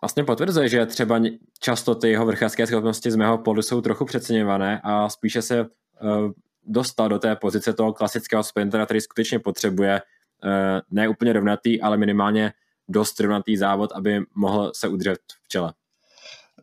vlastně 0.00 0.24
potvrzuje, 0.24 0.68
že 0.68 0.86
třeba 0.86 1.20
často 1.60 1.94
ty 1.94 2.10
jeho 2.10 2.26
vrchářské 2.26 2.66
schopnosti 2.66 3.10
z 3.10 3.16
mého 3.16 3.38
pohledu 3.38 3.62
jsou 3.62 3.80
trochu 3.80 4.04
přeceňované 4.04 4.80
a 4.84 5.08
spíše 5.08 5.42
se 5.42 5.60
uh, 5.60 5.68
dostal 6.66 7.08
do 7.08 7.18
té 7.18 7.36
pozice 7.36 7.72
toho 7.72 7.92
klasického 7.92 8.42
sprintera, 8.42 8.84
který 8.84 9.00
skutečně 9.00 9.38
potřebuje 9.38 10.02
uh, 10.44 10.50
ne 10.90 11.08
úplně 11.08 11.32
rovnatý, 11.32 11.80
ale 11.80 11.96
minimálně 11.96 12.52
dost 12.88 13.20
rovnatý 13.20 13.56
závod, 13.56 13.92
aby 13.92 14.20
mohl 14.34 14.72
se 14.74 14.88
udržet 14.88 15.18
v 15.42 15.48
čele. 15.48 15.72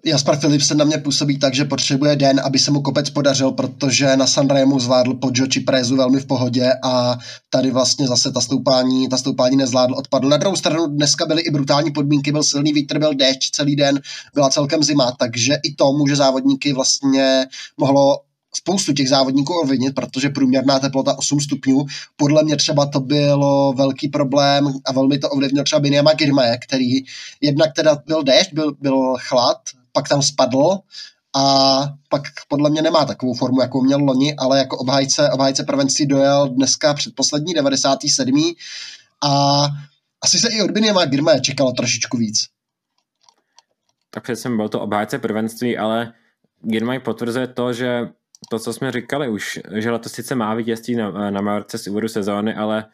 Jasper 0.05 0.37
Philipsen 0.37 0.77
na 0.77 0.85
mě 0.85 0.97
působí 0.97 1.39
tak, 1.39 1.53
že 1.53 1.65
potřebuje 1.65 2.15
den, 2.15 2.41
aby 2.43 2.59
se 2.59 2.71
mu 2.71 2.81
kopec 2.81 3.09
podařil, 3.09 3.51
protože 3.51 4.17
na 4.17 4.27
Sanremu 4.27 4.79
zvládl 4.79 5.13
po 5.13 5.31
Joči 5.33 5.59
Prezu 5.59 5.95
velmi 5.95 6.19
v 6.19 6.25
pohodě 6.25 6.73
a 6.83 7.17
tady 7.49 7.71
vlastně 7.71 8.07
zase 8.07 8.31
ta 8.31 8.41
stoupání, 8.41 9.09
ta 9.09 9.17
stoupání 9.17 9.57
nezvládl, 9.57 9.93
odpadl. 9.93 10.29
Na 10.29 10.37
druhou 10.37 10.55
stranu 10.55 10.87
dneska 10.87 11.25
byly 11.25 11.41
i 11.41 11.51
brutální 11.51 11.91
podmínky, 11.91 12.31
byl 12.31 12.43
silný 12.43 12.73
vítr, 12.73 12.99
byl 12.99 13.13
déšť 13.13 13.51
celý 13.51 13.75
den, 13.75 13.99
byla 14.33 14.49
celkem 14.49 14.83
zima, 14.83 15.11
takže 15.19 15.57
i 15.63 15.73
to 15.73 15.93
může 15.93 16.15
závodníky 16.15 16.73
vlastně 16.73 17.45
mohlo 17.77 18.19
spoustu 18.55 18.93
těch 18.93 19.09
závodníků 19.09 19.53
ovlivnit, 19.63 19.95
protože 19.95 20.29
průměrná 20.29 20.79
teplota 20.79 21.17
8 21.17 21.39
stupňů. 21.39 21.85
Podle 22.15 22.43
mě 22.43 22.57
třeba 22.57 22.85
to 22.85 22.99
bylo 22.99 23.73
velký 23.73 24.07
problém 24.07 24.73
a 24.85 24.91
velmi 24.91 25.19
to 25.19 25.29
ovlivnil 25.29 25.63
třeba 25.63 25.79
Binyama 25.79 26.13
Girmaje, 26.13 26.57
který 26.57 26.89
jednak 27.41 27.73
teda 27.75 27.97
byl 28.07 28.23
déšť, 28.23 28.53
byl, 28.53 28.75
byl 28.81 29.15
chlad, 29.19 29.57
pak 29.93 30.09
tam 30.09 30.21
spadl 30.21 30.79
a 31.35 31.43
pak 32.09 32.21
podle 32.47 32.69
mě 32.69 32.81
nemá 32.81 33.05
takovou 33.05 33.33
formu, 33.33 33.61
jakou 33.61 33.83
měl 33.83 33.99
loni, 33.99 34.35
ale 34.35 34.57
jako 34.57 34.77
obhájce, 34.77 35.29
obhájce 35.29 35.63
prvenství 35.63 36.05
dojel 36.05 36.49
dneska 36.49 36.93
předposlední 36.93 37.53
97. 37.53 38.53
A 39.23 39.63
asi 40.21 40.39
se 40.39 40.49
i 40.49 40.61
od 40.61 40.71
Binyama 40.71 41.05
Girma 41.05 41.39
čekalo 41.39 41.71
trošičku 41.71 42.17
víc. 42.17 42.47
Tak 44.09 44.23
přesně 44.23 44.49
byl 44.49 44.69
to 44.69 44.81
obhájce 44.81 45.19
prvenství, 45.19 45.77
ale 45.77 46.13
Girmay 46.61 46.99
potvrzuje 46.99 47.47
to, 47.47 47.73
že 47.73 48.09
to, 48.49 48.59
co 48.59 48.73
jsme 48.73 48.91
říkali 48.91 49.29
už, 49.29 49.59
že 49.75 49.91
letos 49.91 50.11
sice 50.11 50.35
má 50.35 50.55
vítězství 50.55 50.95
na, 50.95 51.31
na 51.31 51.41
Majorce 51.41 51.77
z 51.77 51.87
úvodu 51.87 52.07
sezóny, 52.07 52.55
ale 52.55 52.85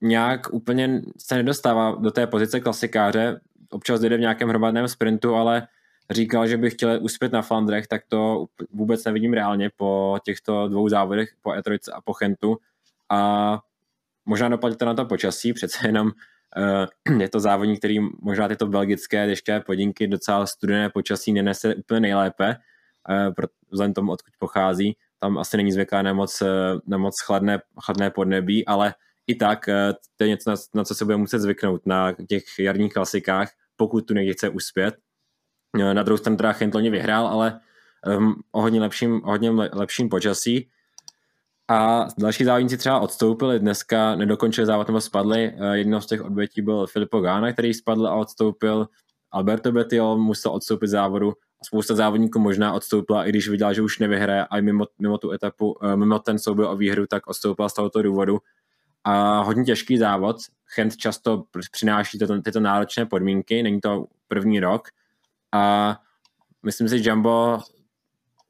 nějak 0.00 0.52
úplně 0.52 1.02
se 1.18 1.34
nedostává 1.34 1.94
do 1.94 2.10
té 2.10 2.26
pozice 2.26 2.60
klasikáře, 2.60 3.40
občas 3.70 4.00
jde 4.00 4.16
v 4.16 4.20
nějakém 4.20 4.48
hromadném 4.48 4.88
sprintu, 4.88 5.34
ale 5.34 5.68
říkal, 6.10 6.46
že 6.46 6.56
by 6.56 6.70
chtěl 6.70 6.98
uspět 7.02 7.32
na 7.32 7.42
Flandrech, 7.42 7.86
tak 7.86 8.02
to 8.08 8.46
vůbec 8.70 9.04
nevidím 9.04 9.32
reálně 9.32 9.70
po 9.76 10.18
těchto 10.24 10.68
dvou 10.68 10.88
závodech, 10.88 11.28
po 11.42 11.50
E3 11.50 11.78
a 11.92 12.00
po 12.00 12.12
Chentu. 12.12 12.56
A 13.10 13.60
možná 14.24 14.48
dopadne 14.48 14.76
to 14.76 14.84
na 14.84 14.94
to 14.94 15.04
počasí, 15.04 15.52
přece 15.52 15.86
jenom 15.86 16.06
uh, 17.06 17.18
je 17.20 17.28
to 17.28 17.40
závodník, 17.40 17.78
který 17.78 17.98
možná 18.22 18.48
tyto 18.48 18.66
belgické 18.66 19.26
dešťové 19.26 19.60
podmínky 19.60 20.06
docela 20.06 20.46
studené 20.46 20.90
počasí 20.90 21.32
nenese 21.32 21.74
úplně 21.74 22.00
nejlépe, 22.00 22.56
uh, 23.08 23.44
vzhledem 23.70 23.94
tomu, 23.94 24.12
odkud 24.12 24.34
pochází. 24.38 24.96
Tam 25.18 25.38
asi 25.38 25.56
není 25.56 25.72
zvyklá 25.72 26.02
na 26.02 26.12
moc, 26.12 26.42
uh, 26.42 26.48
na 26.86 26.98
moc 26.98 27.14
chladné, 27.24 27.58
chladné 27.84 28.10
podnebí, 28.10 28.66
ale 28.66 28.94
i 29.26 29.34
tak 29.34 29.68
uh, 29.68 29.74
to 30.16 30.24
je 30.24 30.28
něco, 30.28 30.50
na, 30.50 30.56
na 30.74 30.84
co 30.84 30.94
se 30.94 31.04
bude 31.04 31.16
muset 31.16 31.38
zvyknout 31.38 31.86
na 31.86 32.12
těch 32.28 32.42
jarních 32.58 32.92
klasikách, 32.92 33.50
pokud 33.76 34.06
tu 34.06 34.14
někdy 34.14 34.32
chce 34.32 34.48
uspět 34.48 34.94
Eh, 34.94 35.05
na 35.76 36.02
druhou 36.02 36.18
stranu 36.18 36.36
teda 36.36 36.52
Chentloni 36.52 36.90
vyhrál, 36.90 37.26
ale 37.26 37.60
um, 38.18 38.42
o 38.52 38.62
hodně 38.62 38.80
lepším, 38.80 39.24
o 39.24 39.30
hodně 39.30 39.50
lepším 39.50 40.08
počasí. 40.08 40.68
A 41.68 42.08
další 42.18 42.44
závodníci 42.44 42.76
třeba 42.76 43.00
odstoupili, 43.00 43.60
dneska 43.60 44.16
nedokončili 44.16 44.66
závod 44.66 44.86
nebo 44.88 45.00
spadli. 45.00 45.52
Eh, 45.56 45.78
jednou 45.78 46.00
z 46.00 46.06
těch 46.06 46.24
odbětí 46.24 46.62
byl 46.62 46.86
Filippo 46.86 47.20
Gána, 47.20 47.52
který 47.52 47.74
spadl 47.74 48.06
a 48.06 48.14
odstoupil. 48.14 48.88
Alberto 49.32 49.72
Bettiol 49.72 50.18
musel 50.18 50.52
odstoupit 50.52 50.88
závodu. 50.88 51.32
Spousta 51.64 51.94
závodníků 51.94 52.38
možná 52.38 52.72
odstoupila, 52.72 53.24
i 53.24 53.28
když 53.28 53.48
viděl, 53.48 53.74
že 53.74 53.82
už 53.82 53.98
nevyhraje 53.98 54.46
a 54.46 54.60
mimo, 54.60 54.84
mimo 54.98 55.18
tu 55.18 55.30
etapu, 55.32 55.76
eh, 55.84 55.96
mimo 55.96 56.18
ten 56.18 56.38
souboj 56.38 56.66
o 56.66 56.76
výhru, 56.76 57.06
tak 57.06 57.26
odstoupil 57.26 57.68
z 57.68 57.74
tohoto 57.74 58.02
důvodu. 58.02 58.38
A 59.04 59.40
hodně 59.40 59.64
těžký 59.64 59.98
závod. 59.98 60.36
Chent 60.66 60.96
často 60.96 61.44
přináší 61.72 62.18
tyto, 62.18 62.42
tyto 62.42 62.60
náročné 62.60 63.06
podmínky, 63.06 63.62
není 63.62 63.80
to 63.80 64.06
první 64.28 64.60
rok, 64.60 64.88
a 65.56 65.96
myslím 66.62 66.88
si, 66.88 67.02
že 67.02 67.10
Jumbo 67.10 67.58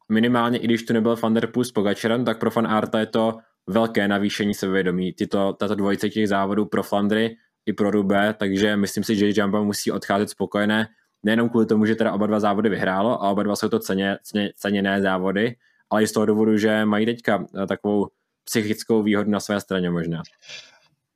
minimálně, 0.09 0.59
i 0.59 0.65
když 0.65 0.83
tu 0.83 0.93
nebyl 0.93 1.17
Van 1.17 1.35
Der 1.35 1.51
s 1.63 1.73
Pogačerem, 1.73 2.25
tak 2.25 2.39
pro 2.39 2.51
Fan 2.51 2.67
Arta 2.67 3.01
je 3.01 3.07
to 3.07 3.39
velké 3.67 4.09
navýšení 4.09 4.55
sebevědomí. 4.55 5.13
Tyto, 5.13 5.53
tato 5.53 5.75
dvojice 5.75 6.09
těch 6.09 6.29
závodů 6.29 6.67
pro 6.67 6.83
Flandry 6.83 7.37
i 7.67 7.73
pro 7.73 7.91
Rubé, 7.91 8.35
takže 8.39 8.77
myslím 8.77 9.05
si, 9.05 9.17
že 9.17 9.31
Jumbo 9.35 9.65
musí 9.65 9.93
odcházet 9.93 10.31
spokojené, 10.31 10.89
nejenom 11.23 11.49
kvůli 11.49 11.67
tomu, 11.67 11.87
že 11.87 11.95
teda 11.95 12.13
oba 12.13 12.27
dva 12.27 12.41
závody 12.41 12.69
vyhrálo 12.69 13.23
a 13.23 13.31
oba 13.31 13.43
dva 13.43 13.57
jsou 13.57 13.69
to 13.69 13.79
ceně, 13.79 14.19
ceně, 14.23 14.53
ceněné 14.57 15.03
závody, 15.03 15.57
ale 15.91 16.03
i 16.03 16.07
z 16.07 16.13
toho 16.13 16.27
důvodu, 16.27 16.59
že 16.59 16.85
mají 16.85 17.07
teďka 17.07 17.47
takovou 17.69 18.09
psychickou 18.45 19.03
výhodu 19.03 19.31
na 19.31 19.41
své 19.41 19.61
straně 19.61 19.91
možná. 19.91 20.23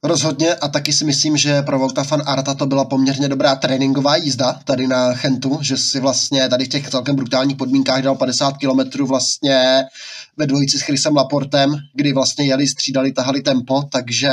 Rozhodně 0.04 0.54
a 0.54 0.68
taky 0.68 0.92
si 0.92 1.04
myslím, 1.04 1.36
že 1.36 1.62
pro 1.62 1.78
Volta 1.78 2.04
fan 2.04 2.22
Arta 2.26 2.54
to 2.54 2.66
byla 2.66 2.84
poměrně 2.84 3.28
dobrá 3.28 3.56
tréninková 3.56 4.16
jízda 4.16 4.52
tady 4.52 4.86
na 4.86 5.14
Chentu, 5.14 5.58
že 5.62 5.76
si 5.76 6.00
vlastně 6.00 6.48
tady 6.48 6.64
v 6.64 6.68
těch 6.68 6.88
celkem 6.88 7.16
brutálních 7.16 7.56
podmínkách 7.56 8.02
dal 8.02 8.14
50 8.14 8.54
km 8.58 9.04
vlastně 9.04 9.84
ve 10.36 10.46
dvojici 10.46 10.78
s 10.78 10.82
Chrisem 10.82 11.16
Laportem, 11.16 11.74
kdy 11.94 12.12
vlastně 12.12 12.44
jeli, 12.46 12.66
střídali, 12.66 13.12
tahali 13.12 13.42
tempo, 13.42 13.82
takže 13.92 14.30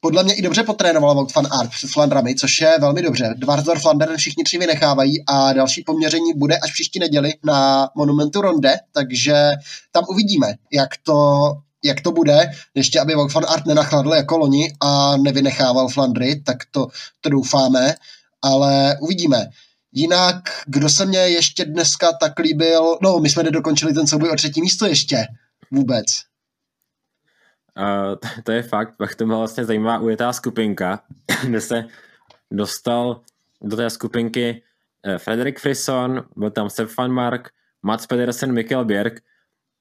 podle 0.00 0.24
mě 0.24 0.34
i 0.34 0.42
dobře 0.42 0.62
potrénoval 0.62 1.14
Vogt 1.14 1.34
van 1.34 1.46
Art 1.60 1.70
před 1.70 1.90
Flandrami, 1.90 2.34
což 2.34 2.60
je 2.60 2.76
velmi 2.80 3.02
dobře. 3.02 3.34
Dvarzor 3.36 3.78
Flandern 3.78 4.16
všichni 4.16 4.44
tři 4.44 4.58
vynechávají 4.58 5.24
a 5.26 5.52
další 5.52 5.82
poměření 5.82 6.32
bude 6.36 6.58
až 6.58 6.72
příští 6.72 6.98
neděli 6.98 7.32
na 7.44 7.88
Monumentu 7.96 8.40
Ronde, 8.40 8.76
takže 8.92 9.50
tam 9.92 10.04
uvidíme, 10.08 10.54
jak 10.72 10.88
to 11.02 11.38
jak 11.84 12.00
to 12.00 12.12
bude, 12.12 12.50
ještě 12.74 13.00
aby 13.00 13.14
Van 13.14 13.44
Art 13.48 13.66
nenachladl 13.66 14.14
jako 14.14 14.38
loni 14.38 14.72
a 14.80 15.16
nevynechával 15.16 15.88
Flandry, 15.88 16.40
tak 16.40 16.56
to, 16.70 16.86
to 17.20 17.28
doufáme, 17.28 17.94
ale 18.42 18.96
uvidíme. 19.00 19.46
Jinak, 19.92 20.36
kdo 20.66 20.88
se 20.88 21.06
mě 21.06 21.18
ještě 21.18 21.64
dneska 21.64 22.12
tak 22.12 22.38
líbil, 22.38 22.98
no 23.02 23.18
my 23.18 23.28
jsme 23.28 23.42
nedokončili 23.42 23.94
ten 23.94 24.06
souboj 24.06 24.30
o 24.30 24.36
třetí 24.36 24.60
místo 24.60 24.86
ještě, 24.86 25.26
vůbec. 25.70 26.06
Uh, 27.78 28.14
to, 28.14 28.42
to 28.44 28.52
je 28.52 28.62
fakt, 28.62 28.96
pak 28.96 29.14
to 29.14 29.26
byla 29.26 29.38
vlastně 29.38 29.64
zajímavá 29.64 29.98
ujetá 29.98 30.32
skupinka, 30.32 31.02
kde 31.46 31.60
se 31.60 31.84
dostal 32.50 33.20
do 33.62 33.76
té 33.76 33.90
skupinky 33.90 34.62
eh, 35.02 35.18
Frederik 35.18 35.60
Frisson, 35.60 36.24
byl 36.36 36.50
tam 36.50 36.70
Stefan 36.70 37.12
Mark, 37.12 37.50
Mats 37.82 38.06
Pedersen, 38.06 38.52
Mikkel 38.52 38.84
Bjerg 38.84 39.20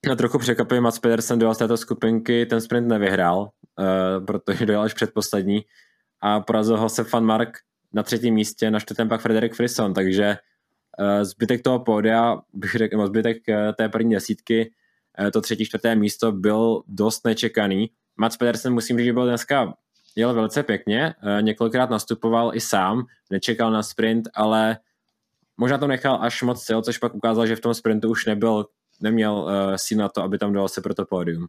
No, 0.05 0.15
trochu 0.15 0.37
překvapuje, 0.37 0.81
Mats 0.81 0.99
Pedersen 0.99 1.39
dojel 1.39 1.53
z 1.53 1.57
této 1.57 1.77
skupinky, 1.77 2.45
ten 2.45 2.61
sprint 2.61 2.87
nevyhrál, 2.87 3.39
uh, 3.39 4.25
protože 4.25 4.65
dojel 4.65 4.81
až 4.81 4.93
předposlední 4.93 5.65
a 6.21 6.39
porazil 6.39 6.77
ho 6.77 6.89
se 6.89 7.03
Van 7.03 7.25
Mark 7.25 7.57
na 7.93 8.03
třetím 8.03 8.33
místě, 8.33 8.71
na 8.71 8.79
čtvrtém 8.79 9.09
pak 9.09 9.21
Frederik 9.21 9.53
Frisson, 9.53 9.93
takže 9.93 10.37
uh, 10.99 11.23
zbytek 11.23 11.61
toho 11.61 11.79
pódia, 11.79 12.37
bych 12.53 12.71
řekl, 12.71 13.07
zbytek 13.07 13.37
uh, 13.49 13.55
té 13.77 13.89
první 13.89 14.13
desítky, 14.13 14.71
uh, 15.19 15.29
to 15.29 15.41
třetí, 15.41 15.65
čtvrté 15.65 15.95
místo 15.95 16.31
byl 16.31 16.83
dost 16.87 17.25
nečekaný. 17.25 17.91
Mats 18.17 18.37
Pedersen 18.37 18.73
musím 18.73 18.97
říct, 18.97 19.05
že 19.05 19.13
byl 19.13 19.25
dneska 19.25 19.73
jel 20.15 20.33
velice 20.33 20.63
pěkně, 20.63 21.15
několikrát 21.41 21.89
nastupoval 21.89 22.55
i 22.55 22.61
sám, 22.61 23.05
nečekal 23.31 23.71
na 23.71 23.83
sprint, 23.83 24.27
ale 24.33 24.77
možná 25.57 25.77
to 25.77 25.87
nechal 25.87 26.19
až 26.21 26.43
moc 26.43 26.63
sil, 26.67 26.79
což 26.81 26.97
pak 26.97 27.15
ukázal, 27.15 27.47
že 27.47 27.55
v 27.55 27.59
tom 27.59 27.73
sprintu 27.73 28.09
už 28.09 28.25
nebyl 28.25 28.65
neměl 29.01 29.33
uh, 29.33 29.75
síl 29.75 29.97
na 29.97 30.09
to, 30.09 30.23
aby 30.23 30.37
tam 30.37 30.53
dal 30.53 30.69
se 30.69 30.81
pro 30.81 30.93
to 30.93 31.05
pódium. 31.05 31.45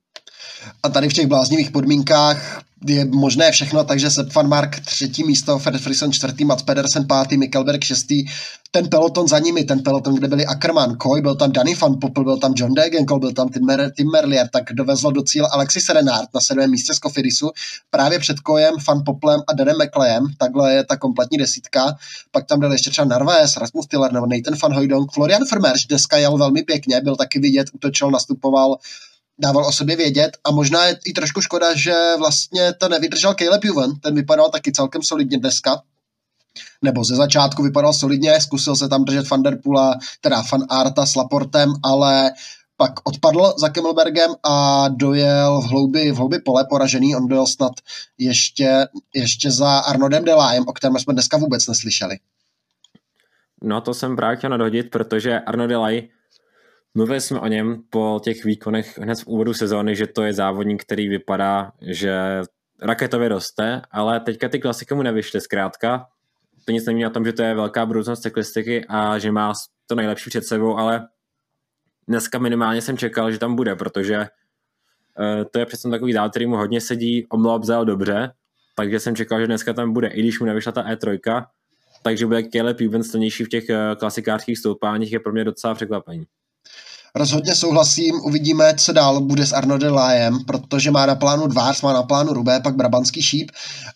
A 0.83 0.89
tady 0.89 1.09
v 1.09 1.13
těch 1.13 1.27
bláznivých 1.27 1.71
podmínkách 1.71 2.63
je 2.87 3.05
možné 3.05 3.51
všechno, 3.51 3.85
takže 3.85 4.11
Sepp 4.11 4.35
van 4.35 4.49
Mark 4.49 4.81
třetí 4.81 5.25
místo, 5.25 5.59
Fred 5.59 5.81
Frison 5.81 6.13
čtvrtý, 6.13 6.45
Mats 6.45 6.63
Pedersen 6.63 7.07
pátý, 7.07 7.37
Mikkelberg 7.37 7.85
šestý, 7.85 8.25
ten 8.71 8.89
peloton 8.89 9.29
za 9.29 9.39
nimi, 9.39 9.65
ten 9.65 9.83
peloton, 9.83 10.15
kde 10.15 10.29
byli 10.29 10.47
Ackermann, 10.47 10.97
Koy, 10.97 11.21
byl 11.21 11.35
tam 11.35 11.53
Danny 11.53 11.75
van 11.75 11.99
Poppel, 12.01 12.25
byl 12.25 12.37
tam 12.37 12.53
John 12.57 12.75
Degenkolb, 12.75 13.21
byl 13.21 13.33
tam 13.33 13.49
Tim, 13.49 13.67
Tim 13.97 14.11
Merlier, 14.11 14.49
tak 14.49 14.65
dovezlo 14.73 15.11
do 15.11 15.23
cíle 15.23 15.49
Alexis 15.53 15.89
Renard 15.89 16.29
na 16.35 16.41
sedmém 16.41 16.71
místě 16.71 16.95
z 16.95 16.99
Kofirisu, 16.99 17.51
právě 17.91 18.19
před 18.19 18.41
Kojem, 18.41 18.75
Van 18.89 19.03
Poplem 19.07 19.41
a 19.49 19.53
Danem 19.53 19.77
McLeem, 19.77 20.27
takhle 20.39 20.75
je 20.75 20.85
ta 20.85 20.97
kompletní 20.97 21.39
desítka, 21.39 21.97
pak 22.31 22.47
tam 22.47 22.61
byl 22.61 22.73
ještě 22.73 22.91
třeba 22.91 23.05
Narvaez, 23.05 23.57
Rasmus 23.57 23.87
Tiller 23.87 24.13
nebo 24.13 24.27
Nathan 24.27 24.59
van 24.63 24.75
Hooydonk, 24.75 25.13
Florian 25.13 25.43
Vermeersch, 25.51 25.87
deska 25.87 26.17
jel 26.17 26.39
velmi 26.39 26.63
pěkně, 26.63 27.01
byl 27.01 27.17
taky 27.17 27.39
vidět, 27.39 27.67
utočil, 27.73 28.11
nastupoval, 28.11 28.77
dával 29.39 29.67
o 29.67 29.73
sobě 29.73 29.97
vědět 29.97 30.37
a 30.45 30.51
možná 30.51 30.87
je 30.87 30.99
i 31.05 31.13
trošku 31.13 31.41
škoda, 31.41 31.75
že 31.75 32.15
vlastně 32.19 32.73
to 32.73 32.89
nevydržel 32.89 33.35
Caleb 33.35 33.65
Juven, 33.65 33.91
ten 34.01 34.15
vypadal 34.15 34.51
taky 34.51 34.73
celkem 34.73 35.03
solidně 35.03 35.39
dneska, 35.39 35.83
nebo 36.83 37.05
ze 37.05 37.17
začátku 37.17 37.63
vypadal 37.63 37.93
solidně, 37.93 38.41
zkusil 38.41 38.77
se 38.77 38.89
tam 38.89 39.05
držet 39.05 39.31
Van 39.31 39.43
Der 39.43 39.59
Poola, 39.63 39.95
teda 40.21 40.43
Van 40.53 40.63
Arta 40.71 41.07
s 41.07 41.15
Laportem, 41.15 41.73
ale 41.83 42.31
pak 42.77 42.93
odpadl 43.05 43.55
za 43.59 43.69
Kemmelbergem 43.69 44.31
a 44.45 44.89
dojel 44.89 45.61
v 45.61 45.65
hloubi, 45.65 46.13
v 46.13 46.17
hloubi 46.17 46.39
pole 46.39 46.67
poražený. 46.71 47.17
On 47.17 47.29
dojel 47.29 47.47
snad 47.47 47.73
ještě, 48.19 48.87
ještě 49.15 49.51
za 49.51 49.79
Arnoldem 49.79 50.25
Delajem, 50.25 50.65
o 50.67 50.73
kterém 50.73 50.99
jsme 50.99 51.13
dneska 51.13 51.37
vůbec 51.37 51.67
neslyšeli. 51.67 52.17
No 53.63 53.81
to 53.81 53.95
jsem 53.95 54.17
právě 54.17 54.37
chtěl 54.37 54.51
nadhodit, 54.51 54.91
protože 54.91 55.41
Arno 55.41 55.67
Delay 55.67 56.09
Mluvili 56.95 57.21
jsme 57.21 57.41
o 57.41 57.47
něm 57.47 57.83
po 57.91 58.21
těch 58.25 58.45
výkonech 58.45 58.99
hned 58.99 59.21
v 59.21 59.27
úvodu 59.27 59.55
sezóny, 59.55 59.97
že 59.97 60.07
to 60.07 60.23
je 60.23 60.33
závodník, 60.33 60.83
který 60.83 61.09
vypadá, 61.09 61.73
že 61.81 62.41
raketově 62.83 63.29
roste, 63.29 63.83
ale 63.91 64.21
teďka 64.21 64.49
ty 64.49 64.59
klasiky 64.59 64.95
mu 64.95 65.03
nevyšly 65.03 65.41
zkrátka. 65.41 66.07
To 66.69 66.73
nic 66.73 66.87
nemění 66.87 67.07
o 67.07 67.11
tom, 67.11 67.25
že 67.25 67.33
to 67.33 67.43
je 67.43 67.55
velká 67.55 67.87
budoucnost 67.87 68.21
cyklistiky 68.21 68.85
a 68.89 69.19
že 69.19 69.33
má 69.33 69.53
to 69.87 69.95
nejlepší 69.95 70.31
před 70.31 70.45
sebou, 70.45 70.77
ale 70.77 71.09
dneska 72.09 72.39
minimálně 72.39 72.83
jsem 72.83 72.99
čekal, 72.99 73.33
že 73.33 73.39
tam 73.39 73.57
bude, 73.57 73.77
protože 73.77 74.19
uh, 74.19 75.45
to 75.53 75.59
je 75.59 75.67
přesně 75.67 75.91
takový 75.91 76.13
dál, 76.13 76.31
který 76.31 76.47
mu 76.47 76.57
hodně 76.57 76.81
sedí, 76.81 77.27
omlouvá 77.31 77.57
vzal 77.57 77.85
dobře, 77.85 78.33
takže 78.77 79.01
jsem 79.01 79.17
čekal, 79.17 79.41
že 79.41 79.47
dneska 79.47 79.73
tam 79.73 79.93
bude, 79.93 80.09
i 80.09 80.21
když 80.21 80.41
mu 80.41 80.47
nevyšla 80.47 80.73
ta 80.73 80.83
E3, 80.83 81.47
takže 82.03 82.27
bude 82.27 82.43
Caleb 82.43 82.77
silnější 83.03 83.45
v 83.45 83.49
těch 83.49 83.65
uh, 83.71 83.77
klasikářských 83.99 84.59
stoupáních, 84.59 85.13
je 85.13 85.21
pro 85.21 85.33
mě 85.33 85.45
docela 85.45 85.75
překvapení. 85.75 86.27
Rozhodně 87.15 87.55
souhlasím, 87.55 88.21
uvidíme, 88.25 88.75
co 88.75 88.93
dál 88.93 89.21
bude 89.21 89.47
s 89.47 89.53
Arno 89.53 89.79
Lájem, 89.95 90.39
protože 90.47 90.91
má 90.91 91.07
na 91.07 91.15
plánu 91.15 91.47
Dvář, 91.47 91.83
má 91.83 91.93
na 91.93 92.03
plánu 92.03 92.33
Rubé, 92.33 92.61
pak 92.61 92.77
Brabantský 92.77 93.23
šíp 93.23 93.51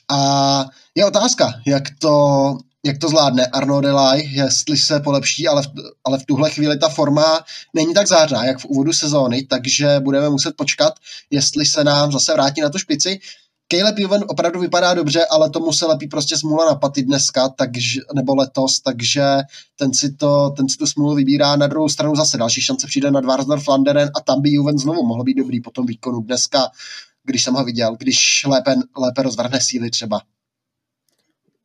a 0.08 0.66
je 0.94 1.04
otázka, 1.04 1.52
jak 1.66 1.82
to, 1.98 2.56
jak 2.84 2.98
to 2.98 3.08
zvládne 3.08 3.46
Arno 3.46 3.80
Delay, 3.80 4.28
jestli 4.32 4.76
se 4.76 5.00
polepší, 5.00 5.48
ale 5.48 5.62
v, 5.62 5.66
ale 6.04 6.18
v 6.18 6.26
tuhle 6.26 6.50
chvíli 6.50 6.78
ta 6.78 6.88
forma 6.88 7.44
není 7.74 7.94
tak 7.94 8.08
zářná, 8.08 8.44
jak 8.44 8.58
v 8.58 8.64
úvodu 8.64 8.92
sezóny, 8.92 9.42
takže 9.42 10.00
budeme 10.00 10.30
muset 10.30 10.56
počkat, 10.56 10.94
jestli 11.30 11.66
se 11.66 11.84
nám 11.84 12.12
zase 12.12 12.32
vrátí 12.32 12.60
na 12.60 12.68
tu 12.68 12.78
špici. 12.78 13.20
Caleb 13.72 13.98
Juven 13.98 14.24
opravdu 14.28 14.60
vypadá 14.60 14.94
dobře, 14.94 15.26
ale 15.30 15.50
tomu 15.50 15.72
se 15.72 15.86
lepí 15.86 16.08
prostě 16.08 16.36
smůla 16.36 16.64
na 16.64 16.74
paty 16.74 17.02
dneska, 17.02 17.48
takže, 17.48 18.00
nebo 18.14 18.34
letos, 18.34 18.80
takže 18.80 19.22
ten 19.76 19.94
si, 19.94 20.12
to, 20.12 20.50
ten 20.50 20.68
si 20.68 20.76
tu 20.76 20.86
smůlu 20.86 21.14
vybírá. 21.14 21.56
Na 21.56 21.66
druhou 21.66 21.88
stranu 21.88 22.16
zase 22.16 22.38
další 22.38 22.60
šance 22.60 22.86
přijde 22.86 23.10
na 23.10 23.20
Dvarsdorf 23.20 23.64
Flanderen 23.64 24.10
a 24.16 24.20
tam 24.20 24.42
by 24.42 24.50
Juven 24.50 24.78
znovu 24.78 25.06
mohl 25.06 25.24
být 25.24 25.34
dobrý 25.34 25.60
po 25.60 25.70
tom 25.70 25.86
výkonu 25.86 26.20
dneska, 26.20 26.58
když 27.24 27.44
jsem 27.44 27.54
ho 27.54 27.64
viděl, 27.64 27.96
když 27.96 28.44
lépe, 28.48 28.74
lépe 28.98 29.22
rozvrhne 29.22 29.60
síly 29.60 29.90
třeba. 29.90 30.20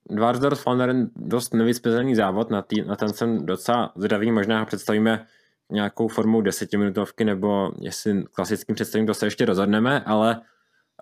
Dvarsdorf 0.10 0.62
Flanderen 0.62 1.10
dost 1.16 1.54
nevyspězený 1.54 2.16
závod, 2.16 2.50
na, 2.50 2.62
tý, 2.62 2.82
na 2.82 2.96
ten 2.96 3.14
jsem 3.14 3.46
docela 3.46 3.94
zdravý, 3.96 4.32
možná 4.32 4.60
ho 4.60 4.66
představíme 4.66 5.26
nějakou 5.72 6.08
formou 6.08 6.42
desetiminutovky, 6.42 7.26
nebo 7.26 7.72
jestli 7.82 8.24
klasickým 8.24 8.76
představím, 8.76 9.08
to 9.08 9.14
se 9.14 9.26
ještě 9.26 9.46
rozhodneme, 9.46 10.04
ale 10.04 10.42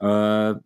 uh, 0.02 0.60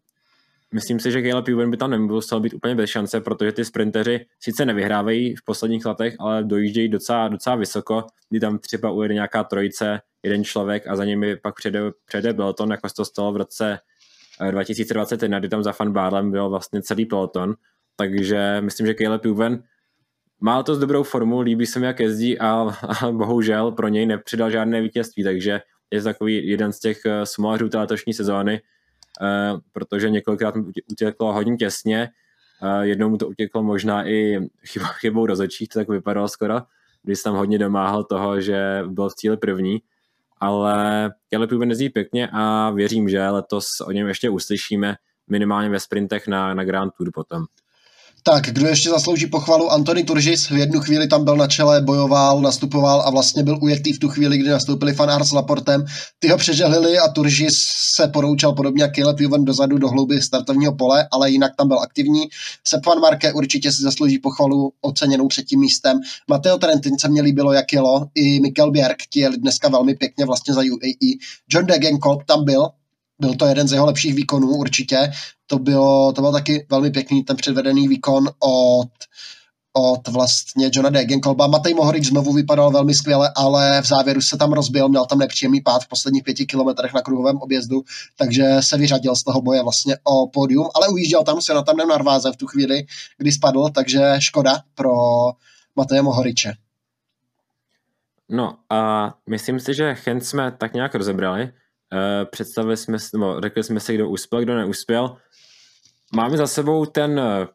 Myslím 0.73 0.99
si, 0.99 1.11
že 1.11 1.21
Caleb 1.21 1.47
Ewan 1.47 1.71
by 1.71 1.77
tam 1.77 1.91
nemusel 1.91 2.39
být 2.39 2.53
úplně 2.53 2.75
bez 2.75 2.89
šance, 2.89 3.21
protože 3.21 3.51
ty 3.51 3.65
sprinteři 3.65 4.25
sice 4.39 4.65
nevyhrávají 4.65 5.35
v 5.35 5.43
posledních 5.45 5.85
letech, 5.85 6.15
ale 6.19 6.43
dojíždějí 6.43 6.89
docela, 6.89 7.27
docela 7.27 7.55
vysoko, 7.55 8.03
kdy 8.29 8.39
tam 8.39 8.57
třeba 8.57 8.91
ujede 8.91 9.13
nějaká 9.13 9.43
trojice, 9.43 10.01
jeden 10.23 10.43
člověk 10.43 10.87
a 10.87 10.95
za 10.95 11.05
nimi 11.05 11.35
pak 11.35 11.55
přede, 11.55 11.79
přede 12.05 12.33
peloton, 12.33 12.71
jako 12.71 12.89
se 12.89 12.95
to 12.95 13.05
stalo 13.05 13.31
v 13.31 13.37
roce 13.37 13.79
2021, 14.51 15.37
eh, 15.37 15.39
kdy 15.39 15.49
tam 15.49 15.63
za 15.63 15.71
Fan 15.71 15.91
Barlem 15.91 16.31
byl 16.31 16.49
vlastně 16.49 16.81
celý 16.81 17.05
peloton. 17.05 17.55
Takže 17.95 18.57
myslím, 18.61 18.87
že 18.87 18.93
Caleb 18.93 19.25
Ewan 19.25 19.63
má 20.41 20.63
to 20.63 20.75
s 20.75 20.79
dobrou 20.79 21.03
formu, 21.03 21.41
líbí 21.41 21.65
se 21.65 21.79
mi, 21.79 21.85
jak 21.85 21.99
jezdí 21.99 22.39
a, 22.39 22.47
a 23.01 23.11
bohužel 23.11 23.71
pro 23.71 23.87
něj 23.87 24.05
nepřidal 24.05 24.51
žádné 24.51 24.81
vítězství, 24.81 25.23
takže 25.23 25.61
je 25.91 25.99
to 25.99 26.05
takový 26.05 26.47
jeden 26.47 26.73
z 26.73 26.79
těch 26.79 27.01
eh, 27.05 27.25
smolářů 27.25 27.69
té 27.69 27.77
letošní 27.77 28.13
sezóny, 28.13 28.61
protože 29.71 30.09
několikrát 30.09 30.55
mu 30.55 30.71
utěklo 30.91 31.33
hodně 31.33 31.57
těsně, 31.57 32.09
eh, 32.63 32.85
jednou 32.87 33.09
mu 33.09 33.17
to 33.17 33.27
utěklo 33.27 33.63
možná 33.63 34.07
i 34.07 34.39
chybou, 34.99 35.25
rozhodčích, 35.25 35.69
to 35.69 35.79
tak 35.79 35.89
vypadalo 35.89 36.27
skoro, 36.27 36.61
když 37.03 37.21
tam 37.21 37.35
hodně 37.35 37.59
domáhal 37.59 38.03
toho, 38.03 38.41
že 38.41 38.83
byl 38.87 39.09
v 39.09 39.15
cíli 39.15 39.37
první, 39.37 39.81
ale 40.37 41.09
Caleb 41.29 41.51
Ewan 41.51 41.69
jezdí 41.69 41.89
pěkně 41.89 42.29
a 42.33 42.69
věřím, 42.69 43.09
že 43.09 43.29
letos 43.29 43.65
o 43.85 43.91
něm 43.91 44.07
ještě 44.07 44.29
uslyšíme 44.29 44.95
minimálně 45.27 45.69
ve 45.69 45.79
sprintech 45.79 46.27
na, 46.27 46.53
na 46.53 46.63
Grand 46.63 46.93
Tour 46.97 47.11
potom. 47.13 47.45
Tak, 48.23 48.43
kdo 48.45 48.67
ještě 48.67 48.89
zaslouží 48.89 49.27
pochvalu? 49.27 49.71
Antony 49.71 50.03
Turžis 50.03 50.49
v 50.49 50.57
jednu 50.57 50.79
chvíli 50.79 51.07
tam 51.07 51.23
byl 51.23 51.35
na 51.35 51.47
čele, 51.47 51.81
bojoval, 51.81 52.41
nastupoval 52.41 53.01
a 53.01 53.09
vlastně 53.09 53.43
byl 53.43 53.59
ujetý 53.61 53.93
v 53.93 53.99
tu 53.99 54.09
chvíli, 54.09 54.37
kdy 54.37 54.49
nastoupili 54.49 54.93
Fanár 54.93 55.23
s 55.23 55.31
Laportem. 55.31 55.85
Ty 56.19 56.27
ho 56.27 56.37
přežehlili 56.37 56.99
a 56.99 57.07
Turžis 57.07 57.57
se 57.95 58.07
poroučal 58.07 58.53
podobně 58.53 58.83
jak 58.83 58.95
Caleb 58.95 59.19
Juven 59.19 59.45
dozadu 59.45 59.77
do 59.77 59.89
hlouby 59.89 60.21
startovního 60.21 60.75
pole, 60.75 61.07
ale 61.11 61.31
jinak 61.31 61.51
tam 61.57 61.67
byl 61.67 61.79
aktivní. 61.79 62.21
Sepp 62.67 62.85
van 62.85 62.99
Marke 62.99 63.33
určitě 63.33 63.71
si 63.71 63.81
zaslouží 63.83 64.19
pochvalu 64.19 64.71
oceněnou 64.81 65.27
třetím 65.27 65.59
místem. 65.59 65.99
Mateo 66.27 66.57
Trentin 66.57 66.99
se 66.99 67.09
mě 67.09 67.21
líbilo, 67.21 67.53
jak 67.53 67.73
jelo. 67.73 68.07
I 68.15 68.39
Mikkel 68.39 68.71
Bjerg, 68.71 68.97
ti 69.09 69.19
jeli 69.19 69.37
dneska 69.37 69.69
velmi 69.69 69.95
pěkně 69.95 70.25
vlastně 70.25 70.53
za 70.53 70.61
UAE. 70.61 71.13
John 71.49 71.65
Degenkolb 71.65 72.23
tam 72.23 72.45
byl, 72.45 72.69
byl 73.19 73.33
to 73.33 73.45
jeden 73.45 73.67
z 73.67 73.71
jeho 73.71 73.85
lepších 73.85 74.13
výkonů 74.13 74.47
určitě. 74.47 75.11
To 75.47 75.59
bylo, 75.59 76.13
to 76.13 76.21
byl 76.21 76.31
taky 76.31 76.65
velmi 76.69 76.91
pěkný 76.91 77.23
ten 77.23 77.35
předvedený 77.35 77.87
výkon 77.87 78.29
od, 78.39 78.89
od 79.73 80.07
vlastně 80.07 80.69
Johna 80.73 80.89
Degenkolba. 80.89 81.47
Matej 81.47 81.73
Mohorič 81.73 82.07
znovu 82.07 82.33
vypadal 82.33 82.71
velmi 82.71 82.93
skvěle, 82.93 83.31
ale 83.35 83.81
v 83.81 83.85
závěru 83.85 84.21
se 84.21 84.37
tam 84.37 84.53
rozbil, 84.53 84.89
měl 84.89 85.05
tam 85.05 85.19
nepříjemný 85.19 85.61
pád 85.61 85.83
v 85.83 85.87
posledních 85.87 86.23
pěti 86.23 86.45
kilometrech 86.45 86.93
na 86.93 87.01
kruhovém 87.01 87.37
objezdu, 87.37 87.81
takže 88.17 88.43
se 88.59 88.77
vyřadil 88.77 89.15
z 89.15 89.23
toho 89.23 89.41
boje 89.41 89.63
vlastně 89.63 89.97
o 90.03 90.27
pódium, 90.27 90.67
ale 90.75 90.87
ujížděl 90.87 91.23
tam 91.23 91.41
se 91.41 91.53
na 91.53 91.61
tam 91.61 91.77
Narváze 91.77 92.31
v 92.31 92.37
tu 92.37 92.47
chvíli, 92.47 92.83
kdy 93.17 93.31
spadl, 93.31 93.69
takže 93.69 94.15
škoda 94.19 94.59
pro 94.75 94.91
Mateje 95.75 96.01
Mohoriče. 96.01 96.53
No 98.29 98.57
a 98.69 99.13
myslím 99.29 99.59
si, 99.59 99.73
že 99.73 99.95
Chen 99.95 100.21
jsme 100.21 100.51
tak 100.51 100.73
nějak 100.73 100.95
rozebrali. 100.95 101.51
Uh, 101.93 102.29
představili 102.29 102.77
jsme, 102.77 102.97
nebo 103.13 103.41
řekli 103.41 103.63
jsme 103.63 103.79
si, 103.79 103.95
kdo 103.95 104.09
uspěl, 104.09 104.41
kdo 104.41 104.55
neuspěl. 104.57 105.17
Máme 106.15 106.37
za 106.37 106.47
sebou 106.47 106.85
ten 106.85 107.19
eh, 107.19 107.47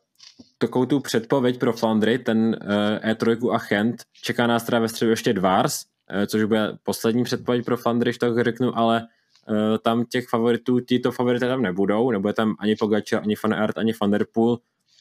takovou 0.59 0.87
tu 0.87 1.01
předpověď 1.01 1.59
pro 1.59 1.73
Flandry, 1.73 2.19
ten 2.19 2.57
uh, 2.63 3.11
E3 3.11 3.55
a 3.55 3.59
Chent. 3.59 4.03
Čeká 4.23 4.47
nás 4.47 4.65
teda 4.65 4.79
ve 4.79 4.89
středu 4.89 5.11
ještě 5.11 5.33
Dvars, 5.33 5.81
což 6.27 6.45
bude 6.45 6.79
poslední 6.83 7.25
předpověď 7.25 7.65
pro 7.65 7.77
Flandry, 7.77 8.09
když 8.09 8.19
tak 8.19 8.45
řeknu, 8.45 8.79
ale 8.79 9.07
tam 9.83 10.05
těch 10.05 10.29
favoritů, 10.29 10.81
tyto 10.81 11.13
favority 11.13 11.47
tam 11.47 11.63
nebudou, 11.63 12.11
nebude 12.11 12.33
tam 12.33 12.55
ani 12.59 12.77
Pogača, 12.77 13.19
ani 13.19 13.35
Van 13.45 13.55
Aert, 13.55 13.79
ani 13.79 13.93
Van 14.01 14.15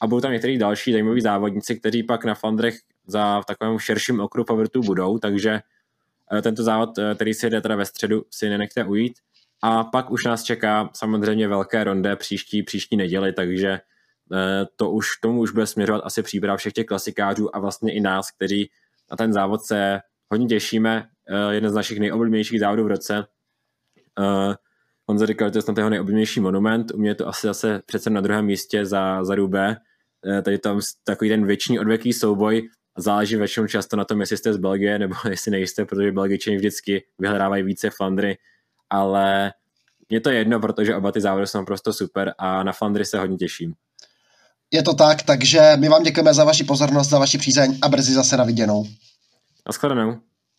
a 0.00 0.06
budou 0.06 0.20
tam 0.20 0.32
některý 0.32 0.58
další 0.58 0.92
zajímaví 0.92 1.20
závodníci, 1.20 1.80
kteří 1.80 2.02
pak 2.02 2.24
na 2.24 2.34
Flandrech 2.34 2.74
za 3.06 3.42
takovém 3.46 3.78
širším 3.78 4.20
okruhu 4.20 4.46
favoritů 4.46 4.80
budou, 4.80 5.18
takže 5.18 5.60
tento 6.42 6.62
závod, 6.62 6.98
uh, 6.98 7.14
který 7.14 7.34
si 7.34 7.50
jde 7.50 7.60
teda 7.60 7.76
ve 7.76 7.84
středu, 7.84 8.24
si 8.30 8.48
nenechte 8.48 8.84
ujít. 8.84 9.14
A 9.66 9.84
pak 9.84 10.10
už 10.10 10.24
nás 10.24 10.42
čeká 10.42 10.90
samozřejmě 10.94 11.48
velké 11.48 11.84
ronde 11.84 12.16
příští, 12.16 12.62
příští 12.62 12.96
neděli, 12.96 13.32
takže 13.32 13.68
eh, 13.68 14.66
to 14.76 14.90
už, 14.90 15.06
tomu 15.22 15.40
už 15.40 15.50
bude 15.50 15.66
směřovat 15.66 16.02
asi 16.04 16.22
příprav 16.22 16.58
všech 16.58 16.72
těch 16.72 16.86
klasikářů 16.86 17.56
a 17.56 17.58
vlastně 17.58 17.92
i 17.92 18.00
nás, 18.00 18.30
kteří 18.30 18.70
na 19.10 19.16
ten 19.16 19.32
závod 19.32 19.64
se 19.64 20.00
hodně 20.30 20.46
těšíme. 20.46 21.08
Eh, 21.28 21.54
jeden 21.54 21.70
z 21.70 21.74
našich 21.74 22.00
nejoblíbenějších 22.00 22.60
závodů 22.60 22.84
v 22.84 22.86
roce. 22.86 23.26
Eh, 24.20 24.54
On 25.06 25.18
říkal, 25.18 25.48
že 25.48 25.52
to 25.52 25.58
je 25.58 25.62
snad 25.62 25.76
jeho 25.76 25.90
nejoblíbenější 25.90 26.40
monument, 26.40 26.94
u 26.94 26.98
mě 26.98 27.10
je 27.10 27.14
to 27.14 27.28
asi 27.28 27.46
zase 27.46 27.82
přece 27.86 28.10
na 28.10 28.20
druhém 28.20 28.44
místě 28.44 28.86
za, 28.86 29.24
za 29.24 29.34
Rubé. 29.34 29.76
Eh, 30.26 30.42
tady 30.42 30.58
tam 30.58 30.80
takový 31.04 31.30
ten 31.30 31.46
věčný 31.46 31.78
odvěký 31.78 32.12
souboj, 32.12 32.68
záleží 32.96 33.36
většinou 33.36 33.66
často 33.66 33.96
na 33.96 34.04
tom, 34.04 34.20
jestli 34.20 34.36
jste 34.36 34.52
z 34.52 34.56
Belgie 34.56 34.98
nebo 34.98 35.14
jestli 35.30 35.50
nejste, 35.50 35.84
protože 35.84 36.12
Belgičani 36.12 36.56
vždycky 36.56 37.04
vyhrávají 37.18 37.62
více 37.62 37.90
Flandry, 37.90 38.38
ale 38.90 39.52
je 40.10 40.20
to 40.20 40.30
jedno, 40.30 40.60
protože 40.60 40.96
oba 40.96 41.12
ty 41.12 41.20
závody 41.20 41.46
jsou 41.46 41.58
naprosto 41.58 41.92
super 41.92 42.34
a 42.38 42.62
na 42.62 42.72
Flandry 42.72 43.04
se 43.04 43.18
hodně 43.18 43.36
těším. 43.36 43.74
Je 44.70 44.82
to 44.82 44.94
tak, 44.94 45.22
takže 45.22 45.72
my 45.76 45.88
vám 45.88 46.02
děkujeme 46.02 46.34
za 46.34 46.44
vaši 46.44 46.64
pozornost, 46.64 47.08
za 47.08 47.18
vaši 47.18 47.38
přízeň 47.38 47.78
a 47.82 47.88
brzy 47.88 48.12
zase 48.12 48.36
na 48.36 48.44
viděnou. 48.44 48.86
Naschledanou. 49.66 50.20